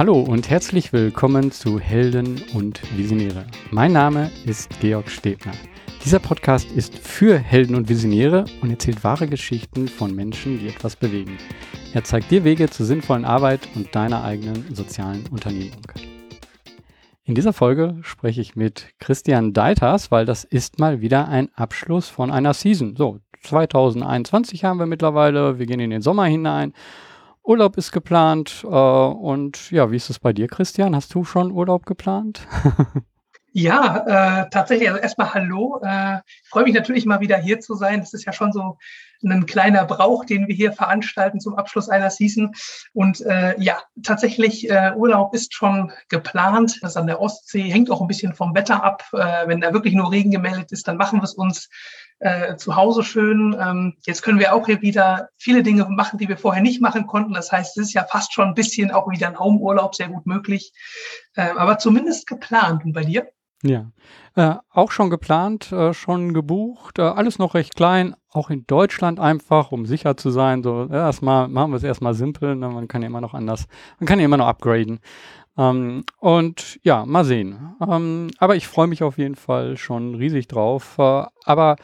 [0.00, 3.44] Hallo und herzlich willkommen zu Helden und Visionäre.
[3.70, 5.52] Mein Name ist Georg Stebner.
[6.02, 10.96] Dieser Podcast ist für Helden und Visionäre und erzählt wahre Geschichten von Menschen, die etwas
[10.96, 11.36] bewegen.
[11.92, 15.82] Er zeigt dir Wege zur sinnvollen Arbeit und deiner eigenen sozialen Unternehmung.
[17.24, 22.08] In dieser Folge spreche ich mit Christian Deiters, weil das ist mal wieder ein Abschluss
[22.08, 22.96] von einer Season.
[22.96, 26.72] So, 2021 haben wir mittlerweile, wir gehen in den Sommer hinein
[27.50, 28.62] Urlaub ist geplant.
[28.62, 30.94] Äh, und ja, wie ist es bei dir, Christian?
[30.94, 32.46] Hast du schon Urlaub geplant?
[33.52, 34.88] ja, äh, tatsächlich.
[34.88, 35.80] Also erstmal Hallo.
[35.82, 37.98] Äh, ich freue mich natürlich mal wieder hier zu sein.
[37.98, 38.78] Das ist ja schon so
[39.24, 42.52] ein kleiner Brauch, den wir hier veranstalten zum Abschluss einer Season.
[42.92, 46.78] Und äh, ja, tatsächlich, äh, Urlaub ist schon geplant.
[46.82, 49.02] Das an der Ostsee hängt auch ein bisschen vom Wetter ab.
[49.12, 51.68] Äh, wenn da wirklich nur Regen gemeldet ist, dann machen wir es uns
[52.20, 53.56] äh, zu Hause schön.
[53.60, 57.06] Ähm, jetzt können wir auch hier wieder viele Dinge machen, die wir vorher nicht machen
[57.06, 57.32] konnten.
[57.32, 60.26] Das heißt, es ist ja fast schon ein bisschen auch wieder ein Homeurlaub sehr gut
[60.26, 60.72] möglich.
[61.34, 62.84] Äh, aber zumindest geplant.
[62.84, 63.26] Und bei dir?
[63.62, 63.90] Ja,
[64.36, 69.20] äh, auch schon geplant, äh, schon gebucht, äh, alles noch recht klein, auch in Deutschland
[69.20, 70.62] einfach, um sicher zu sein.
[70.62, 72.70] So erstmal machen wir es erstmal simpel, ne?
[72.70, 73.66] man kann ja immer noch anders,
[73.98, 75.00] man kann ja immer noch upgraden.
[75.58, 77.76] Ähm, und ja, mal sehen.
[77.86, 80.96] Ähm, aber ich freue mich auf jeden Fall schon riesig drauf.
[80.98, 81.76] Äh, aber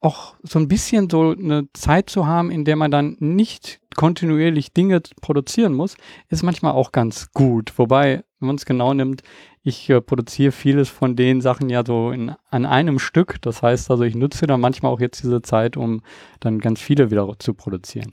[0.00, 4.72] auch so ein bisschen so eine Zeit zu haben, in der man dann nicht kontinuierlich
[4.72, 5.96] Dinge produzieren muss,
[6.28, 7.76] ist manchmal auch ganz gut.
[7.78, 9.22] Wobei, wenn man es genau nimmt,
[9.62, 13.42] ich äh, produziere vieles von den Sachen ja so in, an einem Stück.
[13.42, 16.02] Das heißt also, ich nutze dann manchmal auch jetzt diese Zeit, um
[16.38, 18.12] dann ganz viele wieder zu produzieren.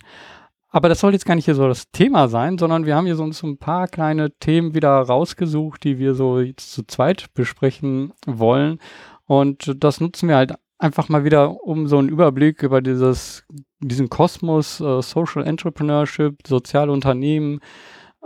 [0.69, 3.15] Aber das soll jetzt gar nicht hier so das Thema sein, sondern wir haben hier
[3.15, 8.11] so uns ein paar kleine Themen wieder rausgesucht, die wir so jetzt zu zweit besprechen
[8.25, 8.79] wollen.
[9.25, 10.53] Und das nutzen wir halt
[10.85, 13.43] einfach mal wieder, um so einen Überblick über dieses,
[13.79, 17.59] diesen Kosmos äh, Social Entrepreneurship, soziale Unternehmen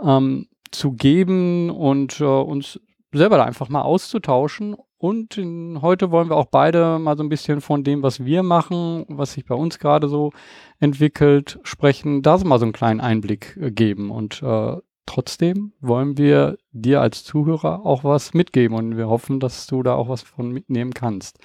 [0.02, 2.78] ähm, zu geben und äh, uns
[3.12, 4.76] selber da einfach mal auszutauschen.
[4.98, 8.42] Und in, heute wollen wir auch beide mal so ein bisschen von dem, was wir
[8.42, 10.30] machen, was sich bei uns gerade so
[10.78, 14.10] entwickelt, sprechen, da mal so einen kleinen Einblick äh, geben.
[14.10, 14.76] Und äh,
[15.06, 19.94] trotzdem wollen wir dir als Zuhörer auch was mitgeben und wir hoffen, dass du da
[19.94, 21.38] auch was von mitnehmen kannst.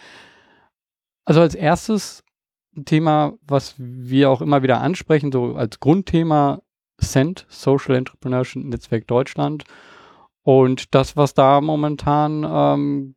[1.25, 2.23] Also als erstes
[2.85, 6.61] Thema, was wir auch immer wieder ansprechen, so als Grundthema
[7.01, 9.63] CENT, Social Entrepreneurship Netzwerk Deutschland.
[10.43, 13.15] Und das, was da momentan ähm,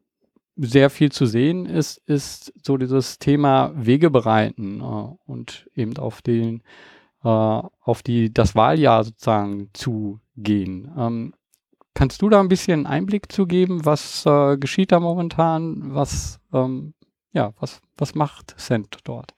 [0.56, 6.22] sehr viel zu sehen ist, ist so dieses Thema Wege bereiten äh, und eben auf
[6.22, 6.62] den
[7.22, 10.90] äh, auf die das Wahljahr sozusagen zugehen.
[10.96, 11.34] Ähm,
[11.94, 16.94] kannst du da ein bisschen Einblick zu geben, was äh, geschieht da momentan, was ähm,
[17.32, 19.34] ja, was, was macht Cent dort?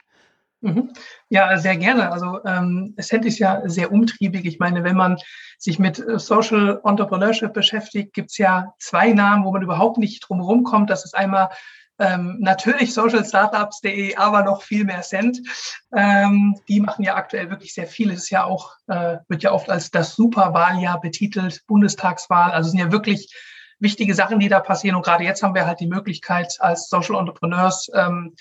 [0.63, 0.93] Mhm.
[1.31, 2.13] Ja, sehr gerne.
[2.13, 4.45] Also ähm, Cent ist ja sehr umtriebig.
[4.45, 5.17] Ich meine, wenn man
[5.59, 10.21] sich mit äh, Social Entrepreneurship beschäftigt, gibt es ja zwei Namen, wo man überhaupt nicht
[10.29, 10.91] drum herum kommt.
[10.91, 11.49] Das ist einmal
[11.99, 15.41] ähm, natürlich socialstartups.de, aber noch viel mehr Cent.
[15.95, 18.11] Ähm, die machen ja aktuell wirklich sehr viel.
[18.11, 22.51] Es ist ja auch, äh, wird ja oft als das Superwahljahr betitelt, Bundestagswahl.
[22.51, 23.35] Also sind ja wirklich
[23.81, 24.97] wichtige Sachen, die da passieren.
[24.97, 28.35] Und gerade jetzt haben wir halt die Möglichkeit als Social Entrepreneurs ähm,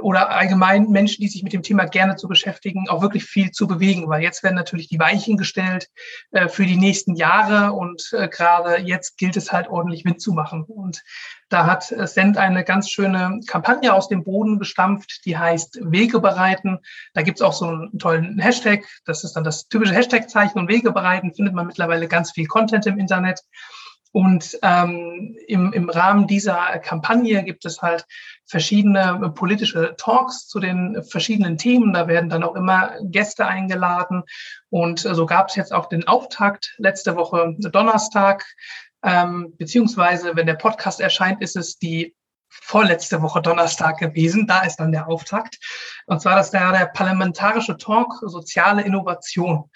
[0.00, 3.66] oder allgemein Menschen, die sich mit dem Thema gerne zu beschäftigen, auch wirklich viel zu
[3.66, 5.88] bewegen, weil jetzt werden natürlich die Weichen gestellt
[6.30, 10.32] äh, für die nächsten Jahre und äh, gerade jetzt gilt es halt ordentlich Wind zu
[10.32, 10.64] machen.
[10.64, 11.02] Und
[11.48, 16.20] da hat äh, Send eine ganz schöne Kampagne aus dem Boden gestampft, die heißt Wege
[16.20, 16.78] bereiten.
[17.14, 20.92] Da gibt's auch so einen tollen Hashtag, das ist dann das typische Hashtag-Zeichen und Wege
[20.92, 23.42] bereiten, findet man mittlerweile ganz viel Content im Internet.
[24.12, 28.04] Und ähm, im, im Rahmen dieser Kampagne gibt es halt
[28.44, 31.94] verschiedene politische Talks zu den verschiedenen Themen.
[31.94, 34.22] Da werden dann auch immer Gäste eingeladen.
[34.68, 38.44] Und so gab es jetzt auch den Auftakt letzte Woche Donnerstag.
[39.02, 42.14] Ähm, beziehungsweise, wenn der Podcast erscheint, ist es die
[42.50, 44.46] vorletzte Woche Donnerstag gewesen.
[44.46, 45.58] Da ist dann der Auftakt.
[46.06, 49.70] Und zwar das der, der parlamentarische Talk Soziale Innovation.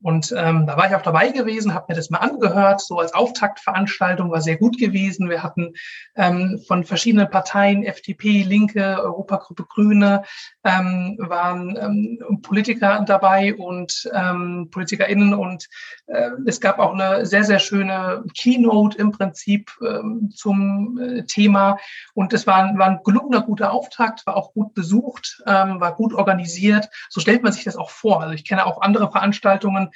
[0.00, 3.14] Und ähm, da war ich auch dabei gewesen, habe mir das mal angehört, so als
[3.14, 5.28] Auftaktveranstaltung, war sehr gut gewesen.
[5.28, 5.74] Wir hatten
[6.14, 10.22] ähm, von verschiedenen Parteien, FDP, Linke, Europagruppe Grüne,
[10.64, 15.68] ähm, waren ähm, Politiker dabei und ähm, PolitikerInnen und
[16.06, 21.78] äh, es gab auch eine sehr, sehr schöne Keynote im Prinzip ähm, zum äh, Thema.
[22.14, 26.14] Und es war, war ein gelungener, guter Auftakt, war auch gut besucht, ähm, war gut
[26.14, 26.88] organisiert.
[27.08, 28.22] So stellt man sich das auch vor.
[28.22, 29.87] Also ich kenne auch andere Veranstaltungen,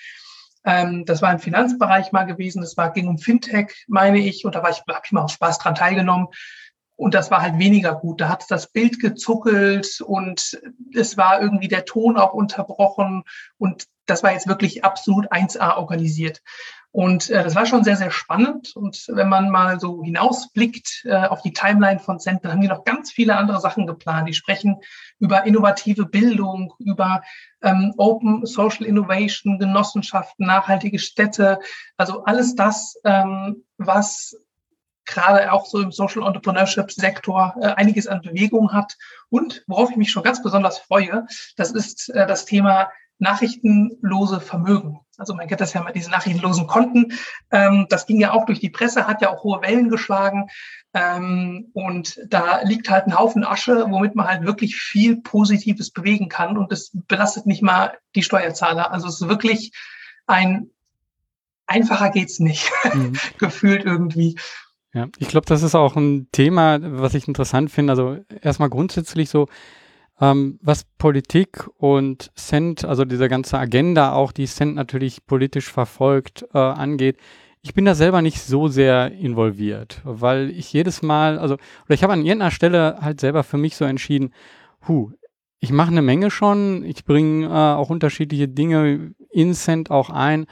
[0.65, 2.63] ähm, das war im Finanzbereich mal gewesen.
[2.63, 4.45] Das war, ging um Fintech, meine ich.
[4.45, 6.29] Und da war ich, habe ich mal aus Spaß dran teilgenommen.
[6.97, 8.21] Und das war halt weniger gut.
[8.21, 10.61] Da hat das Bild gezuckelt und
[10.95, 13.25] es war irgendwie der Ton auch unterbrochen.
[13.59, 16.43] Und das war jetzt wirklich absolut 1A organisiert.
[16.93, 18.77] Und äh, das war schon sehr, sehr spannend.
[18.77, 22.69] Und wenn man mal so hinausblickt äh, auf die Timeline von Cent, dann haben die
[22.69, 24.29] noch ganz viele andere Sachen geplant.
[24.29, 24.77] Die sprechen
[25.19, 27.23] über innovative Bildung, über
[27.63, 31.61] ähm, Open Social Innovation, Genossenschaften, nachhaltige Städte.
[31.97, 34.37] Also alles das, ähm, was
[35.07, 38.97] gerade auch so im Social Entrepreneurship Sektor äh, einiges an Bewegung hat.
[39.31, 45.01] Und worauf ich mich schon ganz besonders freue, das ist äh, das Thema nachrichtenlose Vermögen.
[45.17, 47.13] Also man kennt das ja mit diesen nachrichtenlosen Konten.
[47.51, 50.49] Ähm, das ging ja auch durch die Presse, hat ja auch hohe Wellen geschlagen.
[50.95, 56.29] Ähm, und da liegt halt ein Haufen Asche, womit man halt wirklich viel Positives bewegen
[56.29, 56.57] kann.
[56.57, 58.91] Und das belastet nicht mal die Steuerzahler.
[58.91, 59.73] Also es ist wirklich
[60.27, 60.71] ein
[61.67, 63.13] einfacher geht's nicht, mhm.
[63.39, 64.37] gefühlt irgendwie.
[64.95, 67.93] Ja, ich glaube, das ist auch ein Thema, was ich interessant finde.
[67.93, 69.49] Also erstmal grundsätzlich so,
[70.23, 76.47] ähm, was Politik und Cent, also diese ganze Agenda, auch die Cent natürlich politisch verfolgt,
[76.55, 77.17] äh, angeht,
[77.61, 82.05] ich bin da selber nicht so sehr involviert, weil ich jedes Mal, also, oder ich
[82.05, 84.33] habe an irgendeiner Stelle halt selber für mich so entschieden,
[84.87, 85.11] hu,
[85.59, 90.47] ich mache eine Menge schon, ich bringe äh, auch unterschiedliche Dinge in Cent auch ein,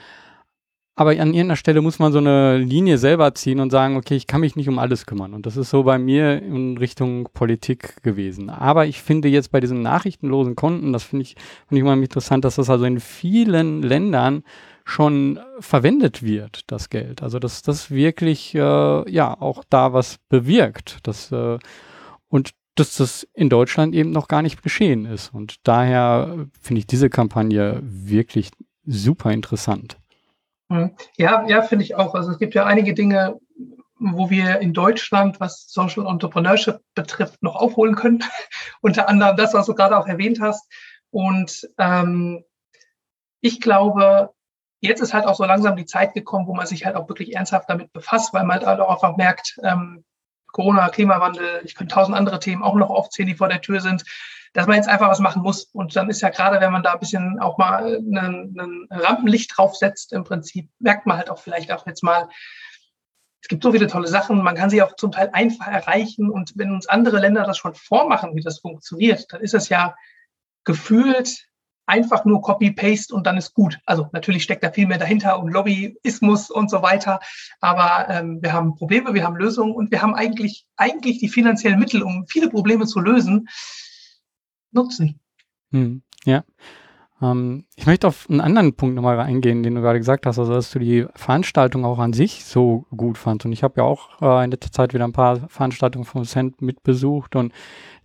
[1.00, 4.26] aber an irgendeiner Stelle muss man so eine Linie selber ziehen und sagen, okay, ich
[4.26, 5.32] kann mich nicht um alles kümmern.
[5.32, 8.50] Und das ist so bei mir in Richtung Politik gewesen.
[8.50, 11.36] Aber ich finde jetzt bei diesen nachrichtenlosen Konten, das finde ich,
[11.68, 14.42] find ich immer interessant, dass das also in vielen Ländern
[14.84, 17.22] schon verwendet wird, das Geld.
[17.22, 20.98] Also dass das wirklich äh, ja auch da was bewirkt.
[21.04, 21.58] Das, äh,
[22.28, 25.32] und dass das in Deutschland eben noch gar nicht geschehen ist.
[25.32, 28.50] Und daher finde ich diese Kampagne wirklich
[28.84, 29.96] super interessant.
[30.70, 30.96] Mhm.
[31.16, 32.14] Ja, ja, finde ich auch.
[32.14, 33.38] Also es gibt ja einige Dinge,
[33.98, 38.22] wo wir in Deutschland, was Social Entrepreneurship betrifft, noch aufholen können.
[38.80, 40.66] Unter anderem das, was du gerade auch erwähnt hast.
[41.10, 42.44] Und ähm,
[43.40, 44.30] ich glaube,
[44.80, 47.34] jetzt ist halt auch so langsam die Zeit gekommen, wo man sich halt auch wirklich
[47.34, 50.04] ernsthaft damit befasst, weil man halt auch einfach merkt, ähm,
[50.52, 54.04] Corona, Klimawandel, ich könnte tausend andere Themen auch noch aufzählen, die vor der Tür sind
[54.52, 55.64] dass man jetzt einfach was machen muss.
[55.72, 60.12] Und dann ist ja gerade, wenn man da ein bisschen auch mal ein Rampenlicht draufsetzt,
[60.12, 62.28] im Prinzip merkt man halt auch vielleicht auch jetzt mal,
[63.42, 66.28] es gibt so viele tolle Sachen, man kann sie auch zum Teil einfach erreichen.
[66.30, 69.94] Und wenn uns andere Länder das schon vormachen, wie das funktioniert, dann ist es ja
[70.64, 71.46] gefühlt
[71.86, 73.78] einfach nur Copy-Paste und dann ist gut.
[73.84, 77.20] Also natürlich steckt da viel mehr dahinter und Lobbyismus und so weiter.
[77.60, 81.78] Aber ähm, wir haben Probleme, wir haben Lösungen und wir haben eigentlich, eigentlich die finanziellen
[81.78, 83.48] Mittel, um viele Probleme zu lösen
[84.72, 85.20] nutzen.
[85.72, 86.44] Hm, ja.
[87.22, 90.52] Ähm, ich möchte auf einen anderen Punkt nochmal eingehen, den du gerade gesagt hast, also
[90.52, 93.46] dass du die Veranstaltung auch an sich so gut fandst.
[93.46, 96.62] Und ich habe ja auch äh, in letzter Zeit wieder ein paar Veranstaltungen vom Cent
[96.62, 97.52] mitbesucht und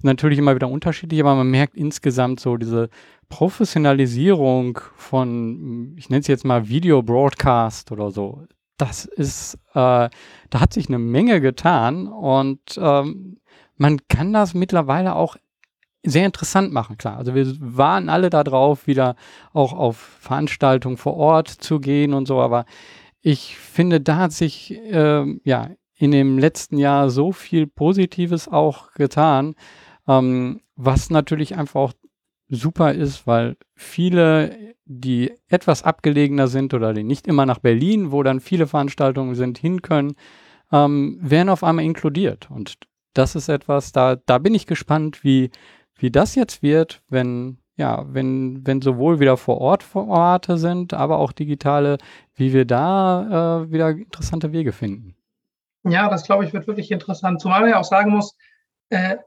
[0.02, 2.90] natürlich immer wieder unterschiedlich, aber man merkt insgesamt so diese
[3.30, 8.44] Professionalisierung von, ich nenne es jetzt mal Video Broadcast oder so.
[8.78, 10.10] Das ist, äh,
[10.50, 13.38] da hat sich eine Menge getan und ähm,
[13.78, 15.38] man kann das mittlerweile auch
[16.06, 17.18] sehr interessant machen, klar.
[17.18, 19.16] Also wir waren alle da drauf, wieder
[19.54, 22.66] auch auf Veranstaltungen vor Ort zu gehen und so, aber
[23.22, 28.92] ich finde, da hat sich äh, ja in dem letzten Jahr so viel Positives auch
[28.92, 29.56] getan,
[30.08, 31.94] ähm, was natürlich einfach auch
[32.50, 38.22] super ist, weil viele, die etwas abgelegener sind oder die nicht immer nach Berlin, wo
[38.24, 40.16] dann viele Veranstaltungen sind, hin können,
[40.72, 42.52] ähm, werden auf einmal inkludiert.
[42.52, 42.78] Und
[43.14, 45.50] das ist etwas, da, da bin ich gespannt, wie,
[45.98, 51.20] wie das jetzt wird, wenn, ja, wenn, wenn sowohl wieder vor Ort Formate sind, aber
[51.20, 51.98] auch digitale,
[52.36, 55.16] wie wir da äh, wieder interessante Wege finden.
[55.84, 57.40] Ja, das glaube ich wird wirklich interessant.
[57.40, 58.36] Zumal man ja auch sagen muss,
[58.90, 59.18] äh,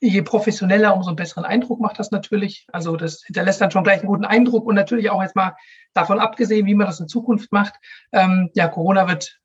[0.00, 2.66] je professioneller, umso einen besseren Eindruck macht das natürlich.
[2.72, 5.56] Also das hinterlässt dann schon gleich einen guten Eindruck und natürlich auch jetzt mal
[5.94, 7.74] davon abgesehen, wie man das in Zukunft macht.
[8.12, 9.40] Ähm, ja, Corona wird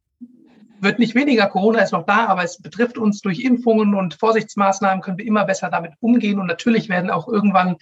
[0.81, 1.47] wird nicht weniger.
[1.47, 5.45] Corona ist noch da, aber es betrifft uns durch Impfungen und Vorsichtsmaßnahmen können wir immer
[5.45, 6.39] besser damit umgehen.
[6.39, 7.77] Und natürlich werden auch irgendwann,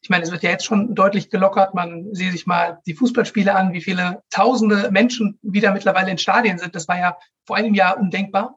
[0.00, 1.74] ich meine, es wird ja jetzt schon deutlich gelockert.
[1.74, 6.58] Man sieht sich mal die Fußballspiele an, wie viele tausende Menschen wieder mittlerweile in Stadien
[6.58, 6.74] sind.
[6.74, 8.56] Das war ja vor einem Jahr undenkbar.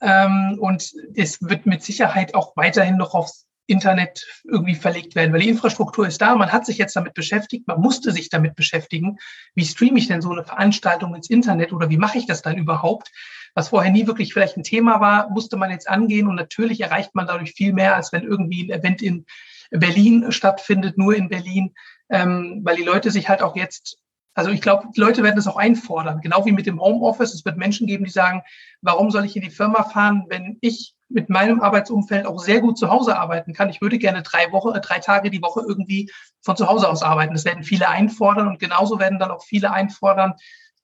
[0.00, 5.40] Ähm, und es wird mit Sicherheit auch weiterhin noch aufs Internet irgendwie verlegt werden, weil
[5.40, 9.18] die Infrastruktur ist da, man hat sich jetzt damit beschäftigt, man musste sich damit beschäftigen,
[9.54, 12.58] wie streame ich denn so eine Veranstaltung ins Internet oder wie mache ich das dann
[12.58, 13.10] überhaupt?
[13.54, 17.14] Was vorher nie wirklich vielleicht ein Thema war, musste man jetzt angehen und natürlich erreicht
[17.14, 19.24] man dadurch viel mehr, als wenn irgendwie ein Event in
[19.70, 21.74] Berlin stattfindet, nur in Berlin,
[22.10, 23.98] ähm, weil die Leute sich halt auch jetzt
[24.36, 27.34] also ich glaube, die Leute werden es auch einfordern, genau wie mit dem Homeoffice.
[27.34, 28.42] Es wird Menschen geben, die sagen,
[28.82, 32.78] warum soll ich in die Firma fahren, wenn ich mit meinem Arbeitsumfeld auch sehr gut
[32.78, 33.70] zu Hause arbeiten kann.
[33.70, 36.10] Ich würde gerne drei Wochen, äh, drei Tage die Woche irgendwie
[36.42, 37.34] von zu Hause aus arbeiten.
[37.34, 40.34] Das werden viele einfordern und genauso werden dann auch viele einfordern,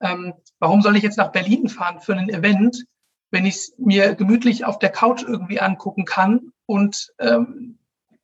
[0.00, 2.84] ähm, warum soll ich jetzt nach Berlin fahren für ein Event,
[3.30, 7.78] wenn ich es mir gemütlich auf der Couch irgendwie angucken kann und ähm,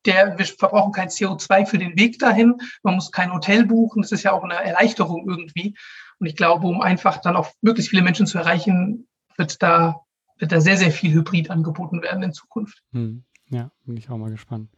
[0.06, 4.12] der, wir verbrauchen kein CO2 für den Weg dahin, man muss kein Hotel buchen, das
[4.12, 5.76] ist ja auch eine Erleichterung irgendwie.
[6.18, 10.05] Und ich glaube, um einfach dann auch möglichst viele Menschen zu erreichen, wird da,
[10.38, 12.82] wird da sehr, sehr viel Hybrid angeboten werden in Zukunft.
[12.92, 13.24] Hm.
[13.48, 14.70] Ja, bin ich auch mal gespannt.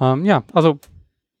[0.00, 0.78] Ähm, ja, also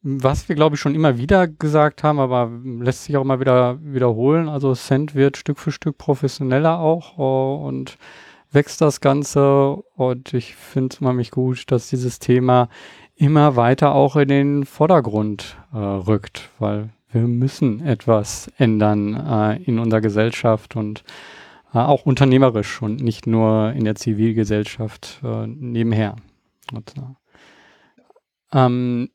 [0.08, 3.78] was wir, glaube ich, schon immer wieder gesagt haben, aber lässt sich auch mal wieder
[3.82, 4.48] wiederholen.
[4.48, 7.98] Also Cent wird Stück für Stück professioneller auch uh, und
[8.52, 9.74] wächst das Ganze.
[9.96, 12.68] Und ich finde es unheimlich gut, dass dieses Thema
[13.16, 19.80] immer weiter auch in den Vordergrund äh, rückt, weil wir müssen etwas ändern äh, in
[19.80, 21.02] unserer Gesellschaft und
[21.72, 26.16] auch unternehmerisch und nicht nur in der Zivilgesellschaft äh, nebenher.
[26.72, 29.10] Und, äh, ähm,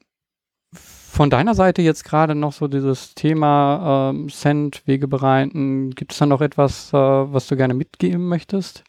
[0.74, 5.92] von deiner Seite jetzt gerade noch so dieses Thema ähm, Cent, Wege bereiten.
[5.92, 8.84] Gibt es da noch etwas, äh, was du gerne mitgeben möchtest?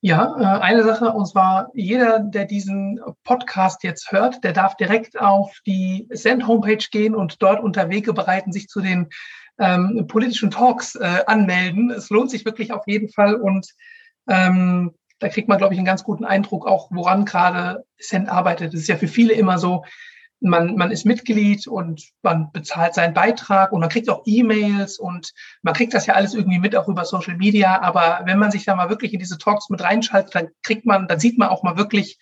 [0.00, 5.18] Ja, äh, eine Sache, und zwar jeder, der diesen Podcast jetzt hört, der darf direkt
[5.18, 9.08] auf die Send-Homepage gehen und dort unter Wege bereiten, sich zu den
[9.58, 11.90] ähm, politischen Talks äh, anmelden.
[11.90, 13.66] Es lohnt sich wirklich auf jeden Fall und
[14.28, 18.74] ähm, da kriegt man, glaube ich, einen ganz guten Eindruck auch, woran gerade Send arbeitet.
[18.74, 19.84] Es ist ja für viele immer so,
[20.40, 25.32] man, man ist Mitglied und man bezahlt seinen Beitrag und man kriegt auch E-Mails und
[25.62, 27.80] man kriegt das ja alles irgendwie mit auch über Social Media.
[27.80, 31.06] Aber wenn man sich da mal wirklich in diese Talks mit reinschaltet, dann kriegt man,
[31.06, 32.18] dann sieht man auch mal wirklich,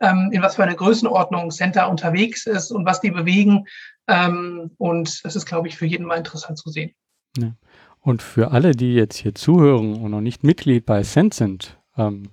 [0.00, 3.66] ähm, in was für eine Größenordnung Center unterwegs ist und was die bewegen.
[4.06, 6.92] Ähm, und das ist, glaube ich, für jeden mal interessant zu sehen.
[7.36, 7.52] Ja.
[8.00, 12.30] Und für alle, die jetzt hier zuhören und noch nicht Mitglied bei Cent sind, ähm,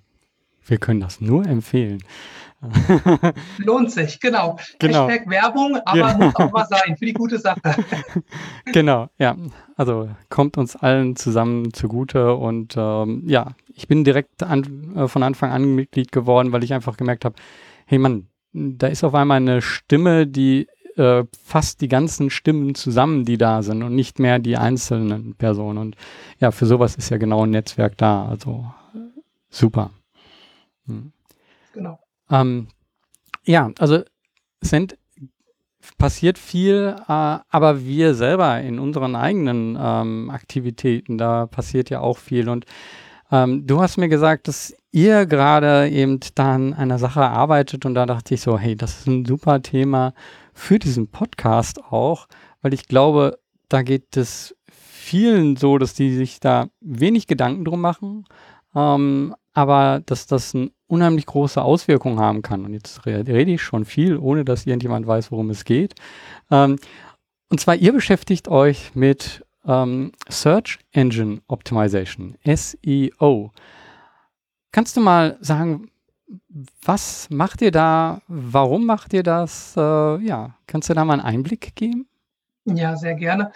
[0.65, 2.03] wir können das nur empfehlen.
[3.57, 4.57] Lohnt sich, genau.
[4.79, 5.07] genau.
[5.07, 6.17] Hashtag Werbung, aber ja.
[6.17, 7.61] muss auch mal sein für die gute Sache.
[8.73, 9.35] genau, ja.
[9.75, 15.23] Also kommt uns allen zusammen zugute und ähm, ja, ich bin direkt an, äh, von
[15.23, 17.35] Anfang an Mitglied geworden, weil ich einfach gemerkt habe,
[17.85, 23.25] hey Mann, da ist auf einmal eine Stimme, die äh, fasst die ganzen Stimmen zusammen,
[23.25, 25.77] die da sind und nicht mehr die einzelnen Personen.
[25.77, 25.97] Und
[26.39, 28.25] ja, für sowas ist ja genau ein Netzwerk da.
[28.25, 28.65] Also
[29.49, 29.91] super.
[30.87, 31.11] Hm.
[31.73, 31.99] Genau.
[32.29, 32.67] Ähm,
[33.43, 34.03] ja, also
[34.61, 34.97] es sind,
[35.97, 37.11] passiert viel, äh,
[37.49, 42.49] aber wir selber in unseren eigenen ähm, Aktivitäten, da passiert ja auch viel.
[42.49, 42.65] Und
[43.31, 47.95] ähm, du hast mir gesagt, dass ihr gerade eben dann an einer Sache arbeitet und
[47.95, 50.13] da dachte ich so, hey, das ist ein super Thema
[50.53, 52.27] für diesen Podcast auch,
[52.61, 53.39] weil ich glaube,
[53.69, 58.25] da geht es vielen so, dass die sich da wenig Gedanken drum machen,
[58.75, 62.65] ähm, aber dass das ein unheimlich große Auswirkungen haben kann.
[62.65, 65.93] Und jetzt rede ich schon viel, ohne dass irgendjemand weiß, worum es geht.
[66.49, 66.77] Ähm,
[67.49, 73.51] und zwar, ihr beschäftigt euch mit ähm, Search Engine Optimization, SEO.
[74.71, 75.89] Kannst du mal sagen,
[76.83, 78.21] was macht ihr da?
[78.27, 79.75] Warum macht ihr das?
[79.77, 79.81] Äh,
[80.25, 82.07] ja, kannst du da mal einen Einblick geben?
[82.65, 83.51] Ja, sehr gerne.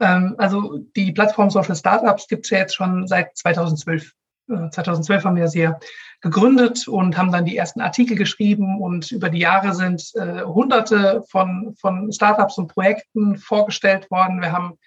[0.00, 4.12] Ähm, also die Plattform Social Startups gibt es ja jetzt schon seit 2012.
[4.48, 5.78] 2012 äh, haben wir sie ja
[6.20, 11.24] gegründet und haben dann die ersten Artikel geschrieben und über die Jahre sind äh, hunderte
[11.28, 14.40] von, von Startups und Projekten vorgestellt worden.
[14.40, 14.78] Wir haben,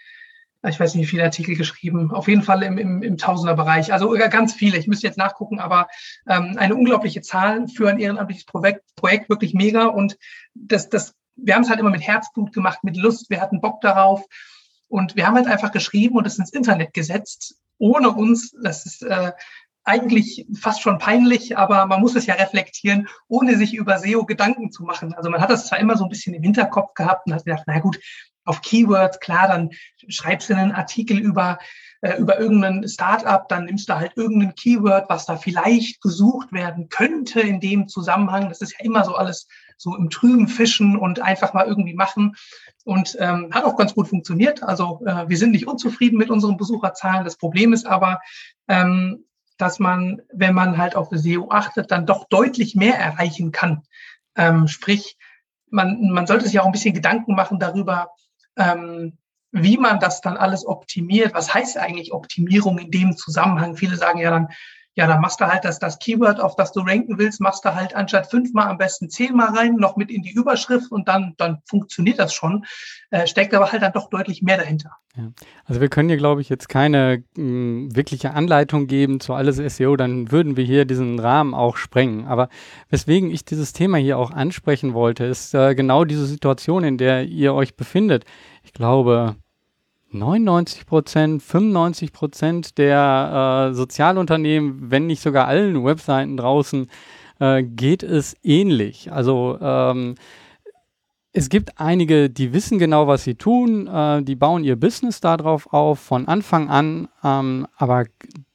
[0.68, 4.12] ich weiß nicht, wie viele Artikel geschrieben, auf jeden Fall im, im, im Tausenderbereich, also
[4.30, 4.78] ganz viele.
[4.78, 5.88] Ich müsste jetzt nachgucken, aber
[6.28, 10.18] ähm, eine unglaubliche Zahl für ein ehrenamtliches Projekt, Projekt wirklich mega und
[10.54, 13.82] das, das, wir haben es halt immer mit Herzblut gemacht, mit Lust, wir hatten Bock
[13.82, 14.24] darauf.
[14.88, 19.04] Und wir haben halt einfach geschrieben und es ins Internet gesetzt ohne uns, das ist
[19.04, 19.32] äh,
[19.84, 24.72] eigentlich fast schon peinlich, aber man muss es ja reflektieren, ohne sich über SEO Gedanken
[24.72, 25.14] zu machen.
[25.14, 27.64] Also man hat das zwar immer so ein bisschen im Hinterkopf gehabt und hat gedacht,
[27.68, 28.00] na gut,
[28.46, 29.70] auf Keywords, klar, dann
[30.08, 31.60] schreibst du einen Artikel über,
[32.06, 36.88] äh, über irgendein Startup, dann nimmst du halt irgendein Keyword, was da vielleicht gesucht werden
[36.90, 38.48] könnte in dem Zusammenhang.
[38.48, 39.48] Das ist ja immer so alles
[39.78, 42.36] so im trüben Fischen und einfach mal irgendwie machen.
[42.84, 44.62] Und ähm, hat auch ganz gut funktioniert.
[44.62, 47.26] Also äh, wir sind nicht unzufrieden mit unseren Besucherzahlen.
[47.26, 48.22] Das Problem ist aber,
[48.68, 49.26] ähm,
[49.58, 53.82] dass man, wenn man halt auf SEO achtet, dann doch deutlich mehr erreichen kann.
[54.36, 55.18] Ähm, sprich,
[55.72, 58.12] man, man sollte sich auch ein bisschen Gedanken machen darüber,
[58.58, 59.18] ähm,
[59.56, 61.34] wie man das dann alles optimiert.
[61.34, 63.78] Was heißt eigentlich Optimierung in dem Zusammenhang?
[63.78, 64.50] Viele sagen ja dann,
[64.96, 67.76] ja, dann machst du halt das, das Keyword, auf das du ranken willst, machst du
[67.76, 71.62] halt anstatt fünfmal am besten zehnmal rein, noch mit in die Überschrift und dann, dann
[71.66, 72.66] funktioniert das schon.
[73.12, 74.92] Äh, steckt aber halt dann doch deutlich mehr dahinter.
[75.18, 75.32] Ja.
[75.66, 79.58] Also wir können hier, glaube ich, jetzt keine mh, hm, wirkliche Anleitung geben zu alles
[79.58, 82.26] SEO, dann würden wir hier diesen Rahmen auch sprengen.
[82.28, 82.48] Aber
[82.90, 87.26] weswegen ich dieses Thema hier auch ansprechen wollte, ist äh, genau diese Situation, in der
[87.26, 88.24] ihr euch befindet.
[88.64, 89.36] Ich glaube,
[90.12, 96.90] 99 Prozent, 95 Prozent der äh, Sozialunternehmen, wenn nicht sogar allen Webseiten draußen,
[97.40, 99.12] äh, geht es ähnlich.
[99.12, 100.16] Also ähm,
[101.38, 105.72] es gibt einige, die wissen genau, was sie tun, äh, die bauen ihr Business darauf
[105.74, 108.06] auf von Anfang an, ähm, aber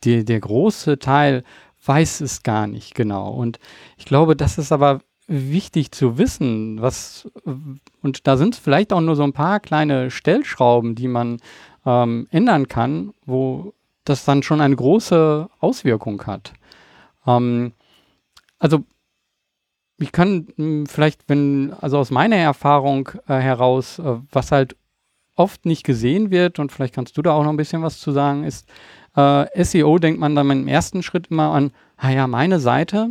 [0.02, 1.44] die, der große Teil
[1.84, 3.30] weiß es gar nicht genau.
[3.32, 3.58] Und
[3.98, 5.00] ich glaube, das ist aber
[5.30, 7.30] wichtig zu wissen, was,
[8.02, 11.38] und da sind es vielleicht auch nur so ein paar kleine Stellschrauben, die man
[11.86, 13.72] ähm, ändern kann, wo
[14.04, 16.52] das dann schon eine große Auswirkung hat.
[17.26, 17.72] Ähm,
[18.58, 18.82] also
[19.98, 24.76] ich kann mh, hm, vielleicht, wenn, also aus meiner Erfahrung äh, heraus, äh, was halt
[25.36, 28.10] oft nicht gesehen wird, und vielleicht kannst du da auch noch ein bisschen was zu
[28.10, 28.68] sagen, ist,
[29.14, 33.10] äh, SEO denkt man dann im ersten Schritt immer an, ah ja, meine Seite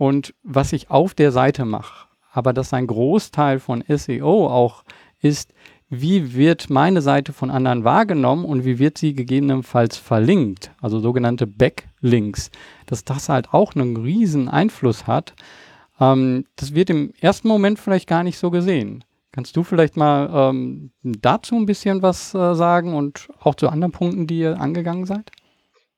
[0.00, 2.06] und was ich auf der Seite mache.
[2.32, 4.82] Aber dass ein Großteil von SEO auch
[5.20, 5.52] ist,
[5.90, 11.46] wie wird meine Seite von anderen wahrgenommen und wie wird sie gegebenenfalls verlinkt, also sogenannte
[11.46, 12.50] Backlinks,
[12.86, 15.34] dass das halt auch einen riesen Einfluss hat.
[16.00, 19.04] Ähm, das wird im ersten Moment vielleicht gar nicht so gesehen.
[19.32, 23.92] Kannst du vielleicht mal ähm, dazu ein bisschen was äh, sagen und auch zu anderen
[23.92, 25.30] Punkten, die ihr angegangen seid?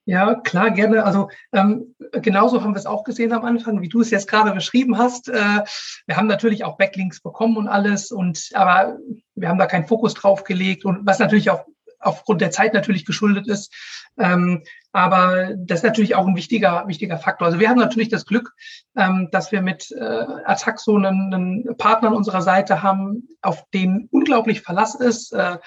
[0.04, 1.04] Ja, klar, gerne.
[1.04, 4.50] Also ähm, genauso haben wir es auch gesehen am Anfang, wie du es jetzt gerade
[4.52, 5.28] beschrieben hast.
[5.28, 5.62] Äh,
[6.06, 8.98] wir haben natürlich auch Backlinks bekommen und alles, und aber
[9.36, 11.66] wir haben da keinen Fokus drauf gelegt und was natürlich auch
[12.00, 13.72] aufgrund der Zeit natürlich geschuldet ist.
[14.18, 17.46] Ähm, aber das ist natürlich auch ein wichtiger, wichtiger Faktor.
[17.46, 18.52] Also wir haben natürlich das Glück,
[18.96, 24.08] ähm, dass wir mit äh, Attaxo einen, einen Partner an unserer Seite haben, auf den
[24.10, 25.32] unglaublich Verlass ist.
[25.32, 25.58] Äh,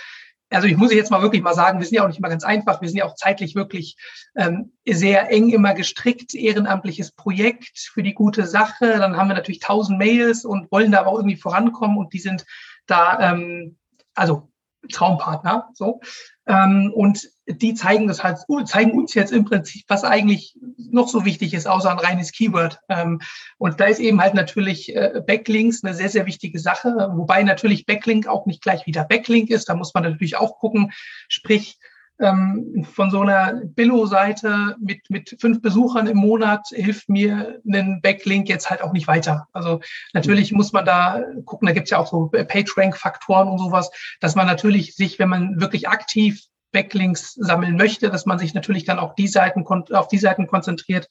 [0.49, 2.43] also ich muss jetzt mal wirklich mal sagen, wir sind ja auch nicht immer ganz
[2.43, 2.81] einfach.
[2.81, 3.97] Wir sind ja auch zeitlich wirklich
[4.35, 8.97] ähm, sehr eng immer gestrickt, ehrenamtliches Projekt für die gute Sache.
[8.99, 12.19] Dann haben wir natürlich tausend Mails und wollen da aber auch irgendwie vorankommen und die
[12.19, 12.45] sind
[12.85, 13.77] da, ähm,
[14.13, 14.51] also
[14.91, 16.01] Traumpartner, so.
[16.47, 21.25] Ähm, und die zeigen das halt, zeigen uns jetzt im Prinzip, was eigentlich noch so
[21.25, 22.79] wichtig ist, außer ein reines Keyword.
[22.89, 23.21] Ähm,
[23.57, 27.85] und da ist eben halt natürlich äh, Backlinks eine sehr, sehr wichtige Sache, wobei natürlich
[27.85, 29.69] Backlink auch nicht gleich wieder Backlink ist.
[29.69, 30.91] Da muss man natürlich auch gucken,
[31.27, 31.77] sprich,
[32.19, 38.47] ähm, von so einer Billo-Seite mit, mit fünf Besuchern im Monat hilft mir ein Backlink
[38.47, 39.47] jetzt halt auch nicht weiter.
[39.53, 39.81] Also
[40.13, 44.47] natürlich muss man da gucken, da gibt's ja auch so PageRank-Faktoren und sowas, dass man
[44.47, 49.15] natürlich sich, wenn man wirklich aktiv Backlinks sammeln möchte, dass man sich natürlich dann auch
[49.15, 51.07] die Seiten auf die Seiten konzentriert,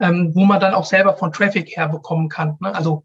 [0.00, 2.56] ähm, wo man dann auch selber von Traffic herbekommen kann.
[2.60, 2.74] Ne?
[2.74, 3.04] Also